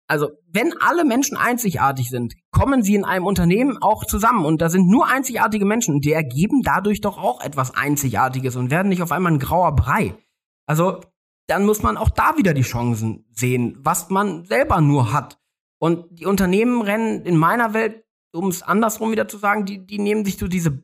Also, 0.10 0.30
wenn 0.48 0.74
alle 0.80 1.04
Menschen 1.04 1.36
einzigartig 1.36 2.10
sind, 2.10 2.36
kommen 2.52 2.82
sie 2.82 2.96
in 2.96 3.04
einem 3.04 3.26
Unternehmen 3.26 3.78
auch 3.82 4.06
zusammen 4.06 4.46
und 4.46 4.62
da 4.62 4.70
sind 4.70 4.88
nur 4.88 5.08
einzigartige 5.08 5.66
Menschen 5.66 5.96
und 5.96 6.06
die 6.06 6.14
ergeben 6.14 6.62
dadurch 6.64 7.02
doch 7.02 7.18
auch 7.18 7.42
etwas 7.42 7.76
Einzigartiges 7.76 8.56
und 8.56 8.72
werden 8.72 8.88
nicht 8.88 9.02
auf 9.02 9.12
einmal 9.12 9.34
ein 9.34 9.40
grauer 9.40 9.76
Brei. 9.76 10.16
Also, 10.66 11.02
dann 11.48 11.66
muss 11.66 11.82
man 11.82 11.98
auch 11.98 12.10
da 12.10 12.38
wieder 12.38 12.54
die 12.54 12.62
Chancen 12.62 13.26
sehen, 13.32 13.78
was 13.80 14.10
man 14.10 14.46
selber 14.46 14.82
nur 14.82 15.14
hat. 15.14 15.40
Und 15.80 16.20
die 16.20 16.26
Unternehmen 16.26 16.82
rennen 16.82 17.26
in 17.26 17.38
meiner 17.38 17.74
Welt, 17.74 18.04
um 18.34 18.50
es 18.50 18.62
andersrum 18.62 19.12
wieder 19.12 19.28
zu 19.28 19.38
sagen, 19.38 19.66
die, 19.66 19.86
die 19.86 20.00
nehmen 20.00 20.26
sich 20.26 20.38
so 20.38 20.48
diese 20.48 20.84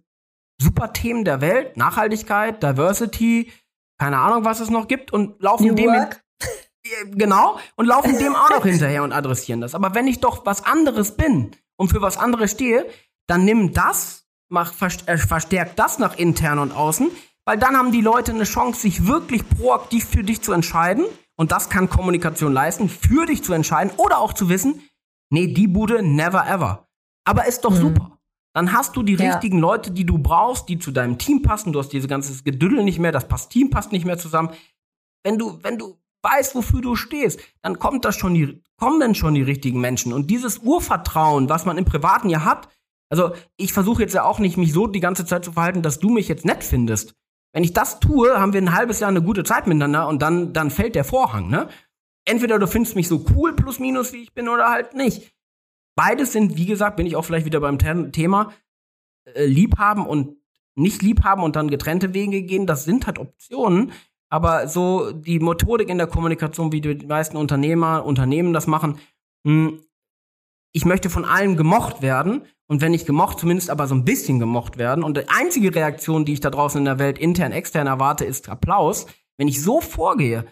super 0.62 0.93
Themen 0.93 1.26
der 1.26 1.41
Welt, 1.41 1.78
Nachhaltigkeit, 1.78 2.63
Diversity, 2.63 3.52
keine 3.99 4.17
Ahnung, 4.17 4.45
was 4.45 4.60
es 4.60 4.69
noch 4.69 4.88
gibt, 4.88 5.12
und 5.12 5.41
laufen 5.41 5.67
New 5.67 5.76
dem. 5.76 5.91
Work. 5.91 6.23
genau, 7.12 7.60
und 7.76 7.86
laufen 7.86 8.17
dem 8.17 8.36
auch 8.36 8.49
noch 8.49 8.65
hinterher 8.65 9.04
und 9.04 9.12
adressieren 9.12 9.62
das. 9.62 9.76
Aber 9.76 9.93
wenn 9.93 10.08
ich 10.08 10.19
doch 10.19 10.45
was 10.45 10.63
anderes 10.65 11.15
bin 11.15 11.52
und 11.76 11.89
für 11.89 12.02
was 12.02 12.17
anderes 12.17 12.52
stehe, 12.52 12.86
dann 13.28 13.45
nimm 13.45 13.73
das, 13.73 14.26
mach, 14.49 14.73
äh, 14.82 15.17
verstärkt 15.17 15.80
das 15.80 15.99
nach 15.99 16.17
intern 16.17 16.60
und 16.60 16.71
außen, 16.71 17.12
weil 17.45 17.58
dann 17.58 17.75
haben 17.75 17.91
die 17.91 18.01
Leute 18.01 18.32
eine 18.32 18.45
Chance, 18.45 18.82
sich 18.82 19.08
wirklich 19.08 19.47
proaktiv 19.47 20.06
für 20.06 20.23
dich 20.23 20.41
zu 20.41 20.53
entscheiden. 20.53 21.06
Und 21.36 21.51
das 21.51 21.69
kann 21.69 21.89
Kommunikation 21.89 22.53
leisten, 22.53 22.89
für 22.89 23.25
dich 23.25 23.43
zu 23.43 23.53
entscheiden 23.53 23.91
oder 23.97 24.19
auch 24.19 24.34
zu 24.34 24.49
wissen, 24.49 24.82
nee, 25.32 25.47
die 25.47 25.67
Bude 25.67 26.03
never 26.03 26.47
ever. 26.47 26.88
Aber 27.25 27.47
ist 27.47 27.62
doch 27.62 27.71
mhm. 27.71 27.77
super. 27.77 28.17
Dann 28.56 28.71
hast 28.71 28.95
du 28.95 29.01
die 29.01 29.15
ja. 29.15 29.32
richtigen 29.32 29.58
Leute, 29.58 29.91
die 29.91 30.06
du 30.06 30.19
brauchst, 30.19 30.69
die 30.69 30.77
zu 30.77 30.91
deinem 30.91 31.17
Team 31.17 31.41
passen. 31.41 31.73
Du 31.73 31.79
hast 31.79 31.89
dieses 31.89 32.08
ganze 32.08 32.43
Gedüdel 32.43 32.84
nicht 32.84 32.99
mehr, 32.99 33.12
das 33.12 33.27
passt, 33.27 33.49
Team 33.49 33.71
passt 33.71 33.91
nicht 33.91 34.06
mehr 34.06 34.19
zusammen. 34.19 34.51
Wenn 35.23 35.39
du, 35.39 35.58
wenn 35.63 35.79
du 35.79 35.97
weißt, 36.21 36.53
wofür 36.53 36.82
du 36.82 36.95
stehst, 36.95 37.39
dann 37.63 37.79
kommt 37.79 38.06
das 38.06 38.15
schon 38.15 38.36
die, 38.36 38.62
kommen 38.77 38.99
dann 38.99 39.15
schon 39.15 39.34
die 39.34 39.41
richtigen 39.41 39.82
Menschen. 39.82 40.13
Und 40.13 40.29
dieses 40.29 40.60
Urvertrauen, 40.60 41.49
was 41.49 41.65
man 41.65 41.77
im 41.79 41.86
Privaten 41.86 42.29
ja 42.29 42.45
hat, 42.45 42.69
also 43.10 43.34
ich 43.58 43.73
versuche 43.73 44.03
jetzt 44.03 44.13
ja 44.13 44.23
auch 44.23 44.39
nicht, 44.39 44.58
mich 44.58 44.71
so 44.71 44.88
die 44.88 44.99
ganze 44.99 45.25
Zeit 45.25 45.43
zu 45.43 45.51
verhalten, 45.51 45.82
dass 45.82 45.99
du 45.99 46.10
mich 46.10 46.27
jetzt 46.27 46.45
nett 46.45 46.63
findest. 46.63 47.15
Wenn 47.54 47.63
ich 47.63 47.74
das 47.74 48.00
tue, 48.00 48.39
haben 48.39 48.54
wir 48.54 48.62
ein 48.62 48.76
halbes 48.76 49.00
Jahr 49.00 49.10
eine 49.10 49.22
gute 49.22 49.44
Zeit 49.44 49.68
miteinander 49.68 50.08
und 50.08 50.22
dann, 50.22 50.54
dann 50.54 50.72
fällt 50.72 50.96
der 50.96 51.04
Vorhang, 51.04 51.50
ne? 51.50 51.70
Entweder 52.26 52.58
du 52.58 52.68
findest 52.68 52.96
mich 52.96 53.08
so 53.08 53.26
cool, 53.36 53.54
plus 53.54 53.80
minus, 53.80 54.13
wie 54.13 54.24
ich 54.24 54.34
bin, 54.34 54.50
oder 54.50 54.70
halt 54.70 54.96
nicht. 54.96 55.36
Beides 55.96 56.32
sind, 56.32 56.58
wie 56.58 56.66
gesagt, 56.66 56.98
bin 56.98 57.06
ich 57.06 57.16
auch 57.16 57.26
vielleicht 57.26 57.46
wieder 57.46 57.60
beim 57.60 57.78
Thema, 57.78 58.54
äh, 59.26 59.46
liebhaben 59.46 60.06
und 60.06 60.38
nicht 60.76 61.02
liebhaben 61.02 61.44
und 61.44 61.56
dann 61.56 61.70
getrennte 61.70 62.13
Wege 62.13 62.42
gehen, 62.44 62.66
das 62.66 62.86
sind 62.86 63.06
halt 63.06 63.20
Optionen. 63.20 63.92
Aber 64.30 64.68
so 64.68 65.12
die 65.12 65.39
Methodik 65.39 65.89
in 65.89 66.00
der 66.00 66.08
Kommunikation, 66.08 66.72
wie 66.72 66.82
die 66.82 67.06
meisten 67.06 67.38
Unternehmer, 67.38 68.04
Unternehmen 68.04 68.54
das 68.54 68.66
machen, 68.66 68.98
mh, 69.44 69.52
hm, 69.70 69.82
ich 70.73 70.86
möchte 70.86 71.09
von 71.09 71.23
allen 71.23 71.55
gemocht 71.55 72.01
werden 72.01 72.45
und 72.67 72.81
wenn 72.81 72.91
nicht 72.91 73.05
gemocht, 73.05 73.39
zumindest 73.39 73.69
aber 73.69 73.88
so 73.88 73.95
ein 73.95 74.05
bisschen 74.05 74.39
gemocht 74.39 74.77
werden. 74.77 75.03
Und 75.03 75.17
die 75.17 75.29
einzige 75.29 75.73
Reaktion, 75.73 76.25
die 76.25 76.33
ich 76.33 76.39
da 76.39 76.49
draußen 76.49 76.79
in 76.79 76.86
der 76.86 76.99
Welt 76.99 77.19
intern, 77.19 77.51
extern 77.51 77.88
erwarte, 77.88 78.25
ist 78.25 78.49
Applaus. 78.49 79.05
Wenn 79.38 79.47
ich 79.47 79.62
so 79.62 79.81
vorgehe, 79.81 80.45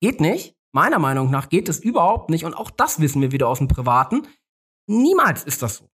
geht 0.00 0.20
nicht. 0.20 0.56
Meiner 0.74 0.98
Meinung 0.98 1.30
nach 1.30 1.50
geht 1.50 1.68
es 1.68 1.80
überhaupt 1.80 2.30
nicht. 2.30 2.44
Und 2.44 2.54
auch 2.54 2.70
das 2.70 3.00
wissen 3.00 3.20
wir 3.20 3.32
wieder 3.32 3.48
aus 3.48 3.58
dem 3.58 3.68
Privaten. 3.68 4.26
Niemals 4.88 5.44
ist 5.44 5.62
das 5.62 5.76
so. 5.76 5.90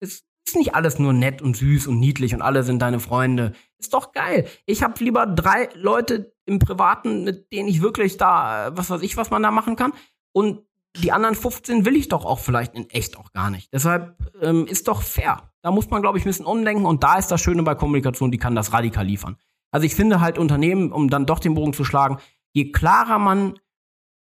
Es 0.00 0.24
ist 0.46 0.56
nicht 0.56 0.74
alles 0.74 0.98
nur 0.98 1.12
nett 1.12 1.40
und 1.42 1.56
süß 1.56 1.86
und 1.86 2.00
niedlich 2.00 2.34
und 2.34 2.42
alle 2.42 2.64
sind 2.64 2.80
deine 2.80 2.98
Freunde. 2.98 3.52
Ist 3.78 3.94
doch 3.94 4.12
geil. 4.12 4.48
Ich 4.66 4.82
habe 4.82 5.02
lieber 5.02 5.26
drei 5.26 5.68
Leute 5.74 6.34
im 6.44 6.58
Privaten, 6.58 7.22
mit 7.22 7.52
denen 7.52 7.68
ich 7.68 7.82
wirklich 7.82 8.16
da, 8.16 8.70
was 8.76 8.90
weiß 8.90 9.02
ich, 9.02 9.16
was 9.16 9.30
man 9.30 9.42
da 9.42 9.52
machen 9.52 9.76
kann. 9.76 9.92
Und 10.32 10.65
die 11.02 11.12
anderen 11.12 11.34
15 11.34 11.84
will 11.84 11.96
ich 11.96 12.08
doch 12.08 12.24
auch 12.24 12.38
vielleicht 12.38 12.74
in 12.74 12.88
echt 12.90 13.16
auch 13.16 13.32
gar 13.32 13.50
nicht. 13.50 13.72
Deshalb 13.72 14.16
ähm, 14.40 14.66
ist 14.66 14.88
doch 14.88 15.02
fair. 15.02 15.50
Da 15.62 15.70
muss 15.70 15.90
man, 15.90 16.02
glaube 16.02 16.18
ich, 16.18 16.24
ein 16.24 16.28
bisschen 16.28 16.46
umdenken. 16.46 16.86
Und 16.86 17.02
da 17.02 17.16
ist 17.16 17.28
das 17.28 17.40
Schöne 17.40 17.62
bei 17.62 17.74
Kommunikation, 17.74 18.30
die 18.30 18.38
kann 18.38 18.54
das 18.54 18.72
radikal 18.72 19.06
liefern. 19.06 19.36
Also 19.70 19.84
ich 19.84 19.94
finde 19.94 20.20
halt 20.20 20.38
Unternehmen, 20.38 20.92
um 20.92 21.10
dann 21.10 21.26
doch 21.26 21.38
den 21.38 21.54
Bogen 21.54 21.72
zu 21.72 21.84
schlagen, 21.84 22.18
je 22.52 22.72
klarer 22.72 23.18
man 23.18 23.58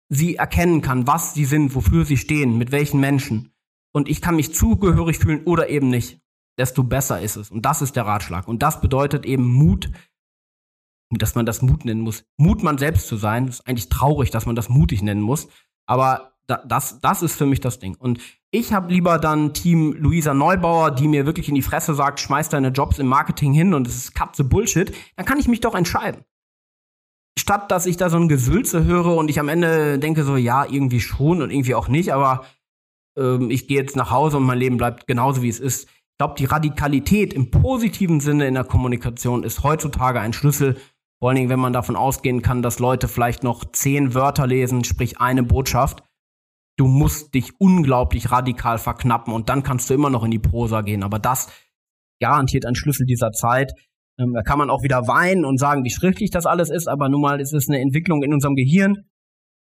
sie 0.09 0.37
erkennen 0.37 0.81
kann, 0.81 1.07
was 1.07 1.35
sie 1.35 1.45
sind, 1.45 1.75
wofür 1.75 2.05
sie 2.05 2.17
stehen, 2.17 2.57
mit 2.57 2.73
welchen 2.73 2.99
Menschen, 2.99 3.53
und 3.93 4.09
ich 4.09 4.21
kann 4.21 4.37
mich 4.37 4.55
zugehörig 4.55 5.19
fühlen 5.19 5.45
oder 5.45 5.69
eben 5.71 5.89
nicht, 5.89 6.21
desto 6.59 6.83
besser 6.83 7.21
ist 7.21 7.37
es. 7.37 7.51
Und 7.51 7.65
das 7.65 7.83
ist 7.83 7.97
der 7.97 8.07
Ratschlag. 8.07 8.47
Und 8.47 8.63
das 8.63 8.81
bedeutet 8.81 9.25
eben 9.25 9.47
Mut, 9.47 9.91
dass 11.11 11.35
man 11.35 11.47
das 11.47 11.63
Mut 11.63 11.85
nennen 11.85 12.03
muss. 12.03 12.25
Mut, 12.37 12.63
man 12.63 12.79
selbst 12.79 13.09
zu 13.09 13.17
sein. 13.17 13.49
Ist 13.49 13.67
eigentlich 13.67 13.89
traurig, 13.89 14.31
dass 14.31 14.47
man 14.47 14.57
das 14.57 14.69
mutig 14.69 15.03
nennen 15.03 15.23
muss. 15.23 15.49
Aber 15.87 16.38
da, 16.49 16.63
das, 16.67 16.99
das 17.01 17.23
ist 17.23 17.37
für 17.37 17.47
mich 17.47 17.61
das 17.61 17.79
Ding. 17.79 17.95
Und 17.95 18.21
ich 18.51 18.73
habe 18.73 18.91
lieber 18.91 19.19
dann 19.19 19.53
Team 19.53 19.93
Luisa 19.93 20.33
Neubauer, 20.33 20.91
die 20.91 21.07
mir 21.07 21.27
wirklich 21.27 21.49
in 21.49 21.55
die 21.55 21.63
Fresse 21.63 21.95
sagt, 21.95 22.21
schmeiß 22.21 22.49
deine 22.49 22.69
Jobs 22.69 22.99
im 22.99 23.07
Marketing 23.07 23.53
hin 23.53 23.75
und 23.75 23.87
es 23.87 23.97
ist 23.97 24.15
Katze 24.15 24.45
Bullshit, 24.45 24.93
dann 25.17 25.27
kann 25.27 25.39
ich 25.39 25.47
mich 25.47 25.61
doch 25.61 25.75
entscheiden. 25.75 26.25
Statt 27.39 27.71
dass 27.71 27.87
ich 27.87 27.99
da 27.99 28.09
so 28.09 28.17
ein 28.17 28.29
Gesülze 28.29 28.85
höre 28.85 29.15
und 29.15 29.29
ich 29.29 29.39
am 29.39 29.49
Ende 29.49 29.99
denke 29.99 30.25
so, 30.25 30.37
ja, 30.37 30.65
irgendwie 30.65 31.01
schon 31.01 31.43
und 31.43 31.51
irgendwie 31.51 31.75
auch 31.75 31.89
nicht, 31.89 32.13
aber 32.13 32.47
ähm, 33.19 33.51
ich 33.51 33.69
gehe 33.69 33.79
jetzt 33.79 33.95
nach 33.95 34.11
Hause 34.11 34.39
und 34.39 34.45
mein 34.45 34.59
Leben 34.59 34.79
bleibt 34.79 35.07
genauso 35.07 35.43
wie 35.43 35.49
es 35.51 35.61
ist. 35.61 35.85
Ich 35.85 36.19
glaube, 36.19 36.35
die 36.39 36.47
Radikalität 36.47 37.35
im 37.35 37.51
positiven 37.51 38.21
Sinne 38.21 38.49
in 38.49 38.55
der 38.55 38.65
Kommunikation 38.65 39.45
ist 39.45 39.63
heutzutage 39.63 40.19
ein 40.19 40.33
Schlüssel, 40.33 40.81
vor 41.21 41.29
allen 41.29 41.37
Dingen, 41.37 41.49
wenn 41.51 41.61
man 41.61 41.73
davon 41.73 41.95
ausgehen 41.95 42.43
kann, 42.43 42.63
dass 42.63 42.79
Leute 42.79 43.07
vielleicht 43.07 43.43
noch 43.43 43.65
zehn 43.71 44.15
Wörter 44.15 44.47
lesen, 44.47 44.85
sprich 44.85 45.21
eine 45.21 45.43
Botschaft 45.43 46.08
du 46.79 46.87
musst 46.87 47.35
dich 47.35 47.53
unglaublich 47.59 48.31
radikal 48.31 48.79
verknappen 48.79 49.35
und 49.35 49.49
dann 49.49 49.63
kannst 49.63 49.91
du 49.91 49.95
immer 49.95 50.11
noch 50.11 50.25
in 50.25 50.31
die 50.31 50.39
Prosa 50.39 50.81
gehen. 50.81 51.03
Aber 51.03 51.19
das 51.19 51.49
garantiert 52.21 52.65
ein 52.65 52.75
Schlüssel 52.75 53.05
dieser 53.05 53.33
Zeit. 53.33 53.73
Ähm, 54.19 54.33
da 54.35 54.43
kann 54.43 54.59
man 54.59 54.71
auch 54.71 54.83
wieder 54.83 55.07
weinen 55.07 55.45
und 55.45 55.59
sagen, 55.59 55.85
wie 55.85 55.91
schriftlich 55.91 56.31
das 56.31 56.47
alles 56.47 56.71
ist, 56.71 56.89
aber 56.89 57.09
nun 57.09 57.21
mal 57.21 57.41
ist 57.41 57.53
es 57.53 57.69
eine 57.69 57.81
Entwicklung 57.81 58.23
in 58.23 58.33
unserem 58.33 58.55
Gehirn. 58.55 58.95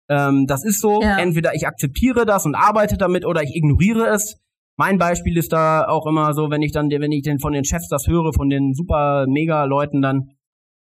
Ähm, 0.09 0.45
das 0.47 0.63
ist 0.63 0.81
so, 0.81 1.01
ja. 1.01 1.17
entweder 1.17 1.55
ich 1.55 1.65
akzeptiere 1.65 2.25
das 2.25 2.45
und 2.45 2.53
arbeite 2.55 2.97
damit 2.97 3.25
oder 3.25 3.41
ich 3.41 3.55
ignoriere 3.55 4.07
es. 4.07 4.41
Mein 4.77 4.97
Beispiel 4.97 5.37
ist 5.37 5.53
da 5.53 5.87
auch 5.87 6.05
immer 6.05 6.33
so, 6.33 6.49
wenn 6.49 6.61
ich 6.61 6.73
dann, 6.73 6.89
wenn 6.89 7.11
ich 7.11 7.23
denn 7.23 7.39
von 7.39 7.53
den 7.53 7.63
Chefs 7.63 7.87
das 7.87 8.07
höre, 8.07 8.33
von 8.33 8.49
den 8.49 8.73
super 8.73 9.25
mega 9.27 9.63
Leuten 9.63 10.01
dann, 10.01 10.31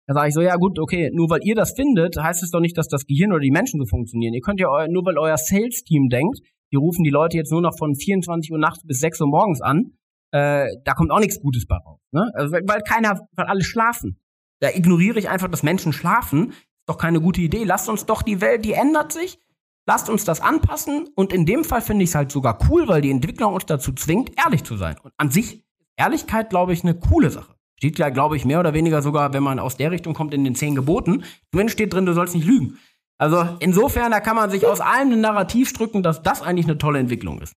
da 0.06 0.14
sage 0.14 0.28
ich 0.28 0.34
so, 0.34 0.42
ja 0.42 0.56
gut, 0.56 0.78
okay, 0.78 1.10
nur 1.12 1.30
weil 1.30 1.40
ihr 1.44 1.54
das 1.54 1.72
findet, 1.72 2.16
heißt 2.16 2.42
es 2.42 2.50
doch 2.50 2.60
nicht, 2.60 2.76
dass 2.76 2.88
das 2.88 3.06
Gehirn 3.06 3.32
oder 3.32 3.40
die 3.40 3.50
Menschen 3.50 3.80
so 3.80 3.86
funktionieren. 3.86 4.34
Ihr 4.34 4.40
könnt 4.40 4.60
ja, 4.60 4.68
nur 4.88 5.04
weil 5.04 5.18
euer 5.18 5.36
Sales-Team 5.36 6.08
denkt, 6.08 6.40
die 6.72 6.76
rufen 6.76 7.04
die 7.04 7.10
Leute 7.10 7.36
jetzt 7.36 7.52
nur 7.52 7.62
noch 7.62 7.76
von 7.78 7.94
24 7.94 8.50
Uhr 8.52 8.58
nachts 8.58 8.86
bis 8.86 8.98
6 9.00 9.22
Uhr 9.22 9.28
morgens 9.28 9.60
an, 9.60 9.92
äh, 10.32 10.66
da 10.84 10.94
kommt 10.94 11.12
auch 11.12 11.20
nichts 11.20 11.40
Gutes 11.40 11.66
bei 11.66 11.76
raus. 11.76 12.00
Ne? 12.10 12.28
Also, 12.34 12.52
weil 12.52 12.80
keiner, 12.80 13.20
weil 13.36 13.46
alle 13.46 13.62
schlafen. 13.62 14.18
Da 14.60 14.70
ignoriere 14.70 15.18
ich 15.18 15.28
einfach, 15.28 15.48
dass 15.48 15.62
Menschen 15.62 15.92
schlafen. 15.92 16.50
Ist 16.50 16.88
doch 16.88 16.98
keine 16.98 17.20
gute 17.20 17.40
Idee. 17.40 17.62
Lasst 17.62 17.88
uns 17.88 18.04
doch 18.04 18.22
die 18.22 18.40
Welt, 18.40 18.64
die 18.64 18.72
ändert 18.72 19.12
sich. 19.12 19.38
Lasst 19.86 20.10
uns 20.10 20.24
das 20.24 20.40
anpassen. 20.40 21.08
Und 21.14 21.32
in 21.32 21.46
dem 21.46 21.62
Fall 21.62 21.82
finde 21.82 22.02
ich 22.02 22.10
es 22.10 22.14
halt 22.16 22.32
sogar 22.32 22.58
cool, 22.68 22.88
weil 22.88 23.00
die 23.00 23.10
Entwicklung 23.10 23.54
uns 23.54 23.66
dazu 23.66 23.92
zwingt, 23.92 24.32
ehrlich 24.36 24.64
zu 24.64 24.76
sein. 24.76 24.96
Und 25.02 25.12
an 25.16 25.30
sich 25.30 25.64
Ehrlichkeit, 25.96 26.50
glaube 26.50 26.72
ich, 26.72 26.82
eine 26.82 26.94
coole 26.94 27.30
Sache. 27.30 27.53
Steht 27.78 27.98
ja, 27.98 28.08
glaube 28.08 28.36
ich, 28.36 28.44
mehr 28.44 28.60
oder 28.60 28.74
weniger 28.74 29.02
sogar, 29.02 29.32
wenn 29.32 29.42
man 29.42 29.58
aus 29.58 29.76
der 29.76 29.90
Richtung 29.90 30.14
kommt, 30.14 30.32
in 30.34 30.44
den 30.44 30.54
zehn 30.54 30.74
Geboten. 30.74 31.24
Zumindest 31.52 31.74
steht 31.74 31.92
drin, 31.92 32.06
du 32.06 32.12
sollst 32.12 32.34
nicht 32.34 32.46
lügen. 32.46 32.78
Also 33.18 33.56
insofern, 33.60 34.10
da 34.10 34.20
kann 34.20 34.36
man 34.36 34.50
sich 34.50 34.66
aus 34.66 34.80
allem 34.80 35.12
ein 35.12 35.20
Narrativ 35.20 35.72
drücken, 35.72 36.02
dass 36.02 36.22
das 36.22 36.42
eigentlich 36.42 36.66
eine 36.66 36.78
tolle 36.78 36.98
Entwicklung 36.98 37.40
ist. 37.40 37.54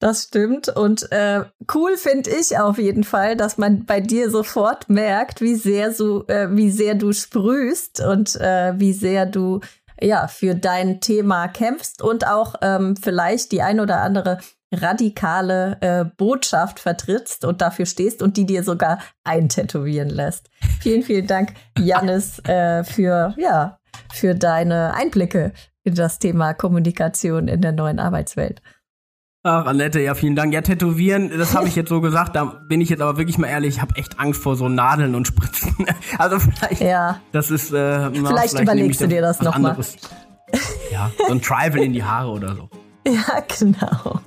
Das 0.00 0.24
stimmt. 0.24 0.68
Und 0.68 1.12
äh, 1.12 1.44
cool 1.72 1.96
finde 1.96 2.30
ich 2.30 2.58
auf 2.58 2.78
jeden 2.78 3.04
Fall, 3.04 3.36
dass 3.36 3.56
man 3.56 3.86
bei 3.86 4.00
dir 4.00 4.30
sofort 4.30 4.88
merkt, 4.88 5.40
wie 5.40 5.54
sehr, 5.54 5.92
so, 5.92 6.26
äh, 6.26 6.48
wie 6.50 6.70
sehr 6.70 6.96
du 6.96 7.12
sprühst 7.12 8.04
und 8.04 8.34
äh, 8.40 8.74
wie 8.78 8.92
sehr 8.92 9.26
du 9.26 9.60
ja 10.00 10.26
für 10.26 10.56
dein 10.56 11.00
Thema 11.00 11.46
kämpfst 11.46 12.02
und 12.02 12.26
auch 12.26 12.56
ähm, 12.62 12.96
vielleicht 12.96 13.52
die 13.52 13.62
ein 13.62 13.78
oder 13.78 14.00
andere 14.00 14.38
radikale 14.72 15.76
äh, 15.80 16.04
Botschaft 16.04 16.80
vertrittst 16.80 17.44
und 17.44 17.60
dafür 17.60 17.86
stehst 17.86 18.22
und 18.22 18.36
die 18.36 18.46
dir 18.46 18.64
sogar 18.64 18.98
eintätowieren 19.24 20.08
lässt. 20.08 20.48
Vielen, 20.80 21.02
vielen 21.02 21.26
Dank, 21.26 21.52
Janis, 21.78 22.38
äh, 22.44 22.82
für, 22.84 23.34
ja, 23.36 23.78
für 24.12 24.34
deine 24.34 24.94
Einblicke 24.94 25.52
in 25.84 25.94
das 25.94 26.18
Thema 26.18 26.54
Kommunikation 26.54 27.48
in 27.48 27.60
der 27.60 27.72
neuen 27.72 27.98
Arbeitswelt. 27.98 28.62
Ach, 29.44 29.66
Annette, 29.66 30.00
ja, 30.00 30.14
vielen 30.14 30.36
Dank. 30.36 30.54
Ja, 30.54 30.60
tätowieren, 30.60 31.36
das 31.36 31.56
habe 31.56 31.66
ich 31.66 31.74
jetzt 31.74 31.88
so 31.88 32.00
gesagt, 32.00 32.36
da 32.36 32.44
bin 32.44 32.80
ich 32.80 32.88
jetzt 32.88 33.02
aber 33.02 33.18
wirklich 33.18 33.38
mal 33.38 33.48
ehrlich, 33.48 33.74
ich 33.74 33.82
habe 33.82 33.96
echt 33.96 34.20
Angst 34.20 34.40
vor 34.40 34.54
so 34.54 34.68
Nadeln 34.68 35.14
und 35.14 35.26
Spritzen. 35.26 35.72
Also 36.18 36.38
vielleicht, 36.38 36.80
ja. 36.80 37.20
das 37.32 37.50
ist, 37.50 37.72
äh, 37.72 38.10
vielleicht, 38.10 38.26
vielleicht 38.28 38.60
überlegst 38.60 39.00
du 39.00 39.08
dir 39.08 39.20
das 39.20 39.40
nochmal. 39.40 39.76
Ja, 40.92 41.10
so 41.26 41.32
ein 41.32 41.40
Tribal 41.40 41.82
in 41.82 41.92
die 41.92 42.04
Haare 42.04 42.30
oder 42.30 42.54
so. 42.54 42.68
Ja, 43.06 43.42
genau. 43.58 44.20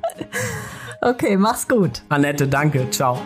Okay, 1.02 1.38
mach's 1.38 1.68
gut. 1.68 2.02
Annette, 2.10 2.48
danke. 2.48 2.90
Ciao. 2.90 3.22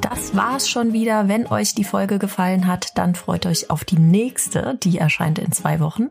Das 0.00 0.36
war's 0.36 0.68
schon 0.68 0.92
wieder. 0.92 1.28
Wenn 1.28 1.46
euch 1.46 1.74
die 1.74 1.84
Folge 1.84 2.18
gefallen 2.18 2.66
hat, 2.66 2.96
dann 2.96 3.14
freut 3.14 3.46
euch 3.46 3.70
auf 3.70 3.84
die 3.84 3.98
nächste. 3.98 4.78
Die 4.82 4.98
erscheint 4.98 5.38
in 5.38 5.52
zwei 5.52 5.80
Wochen. 5.80 6.10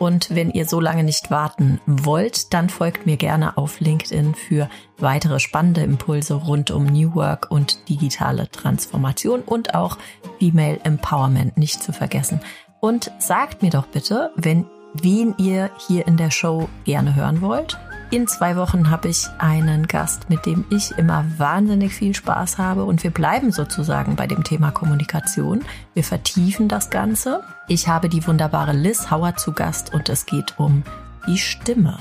Und 0.00 0.34
wenn 0.34 0.50
ihr 0.50 0.64
so 0.64 0.80
lange 0.80 1.04
nicht 1.04 1.30
warten 1.30 1.78
wollt, 1.86 2.54
dann 2.54 2.70
folgt 2.70 3.04
mir 3.04 3.18
gerne 3.18 3.58
auf 3.58 3.80
LinkedIn 3.80 4.34
für 4.34 4.70
weitere 4.96 5.38
spannende 5.38 5.82
Impulse 5.82 6.34
rund 6.34 6.70
um 6.70 6.86
New 6.86 7.14
Work 7.14 7.50
und 7.50 7.86
digitale 7.90 8.50
Transformation 8.50 9.42
und 9.42 9.74
auch 9.74 9.98
Female 10.38 10.80
Empowerment 10.84 11.58
nicht 11.58 11.82
zu 11.82 11.92
vergessen. 11.92 12.40
Und 12.80 13.12
sagt 13.18 13.62
mir 13.62 13.68
doch 13.68 13.86
bitte, 13.86 14.30
wenn 14.36 14.64
wen 14.94 15.34
ihr 15.38 15.70
hier 15.86 16.06
in 16.06 16.16
der 16.16 16.30
Show 16.30 16.68
gerne 16.84 17.14
hören 17.14 17.40
wollt. 17.40 17.78
In 18.12 18.26
zwei 18.26 18.56
Wochen 18.56 18.90
habe 18.90 19.08
ich 19.08 19.28
einen 19.38 19.86
Gast, 19.86 20.30
mit 20.30 20.44
dem 20.44 20.64
ich 20.68 20.90
immer 20.98 21.24
wahnsinnig 21.38 21.94
viel 21.94 22.12
Spaß 22.12 22.58
habe 22.58 22.84
und 22.84 23.04
wir 23.04 23.12
bleiben 23.12 23.52
sozusagen 23.52 24.16
bei 24.16 24.26
dem 24.26 24.42
Thema 24.42 24.72
Kommunikation. 24.72 25.64
Wir 25.94 26.02
vertiefen 26.02 26.66
das 26.66 26.90
Ganze. 26.90 27.44
Ich 27.68 27.86
habe 27.86 28.08
die 28.08 28.26
wunderbare 28.26 28.72
Liz 28.72 29.12
Hauer 29.12 29.36
zu 29.36 29.52
Gast 29.52 29.94
und 29.94 30.08
es 30.08 30.26
geht 30.26 30.58
um 30.58 30.82
die 31.28 31.38
Stimme. 31.38 31.98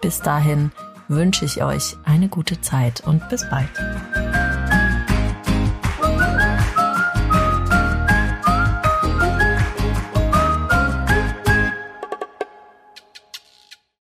Bis 0.00 0.20
dahin 0.20 0.70
wünsche 1.08 1.44
ich 1.44 1.60
euch 1.62 1.96
eine 2.04 2.28
gute 2.28 2.60
Zeit 2.60 3.02
und 3.04 3.28
bis 3.28 3.48
bald. 3.50 3.68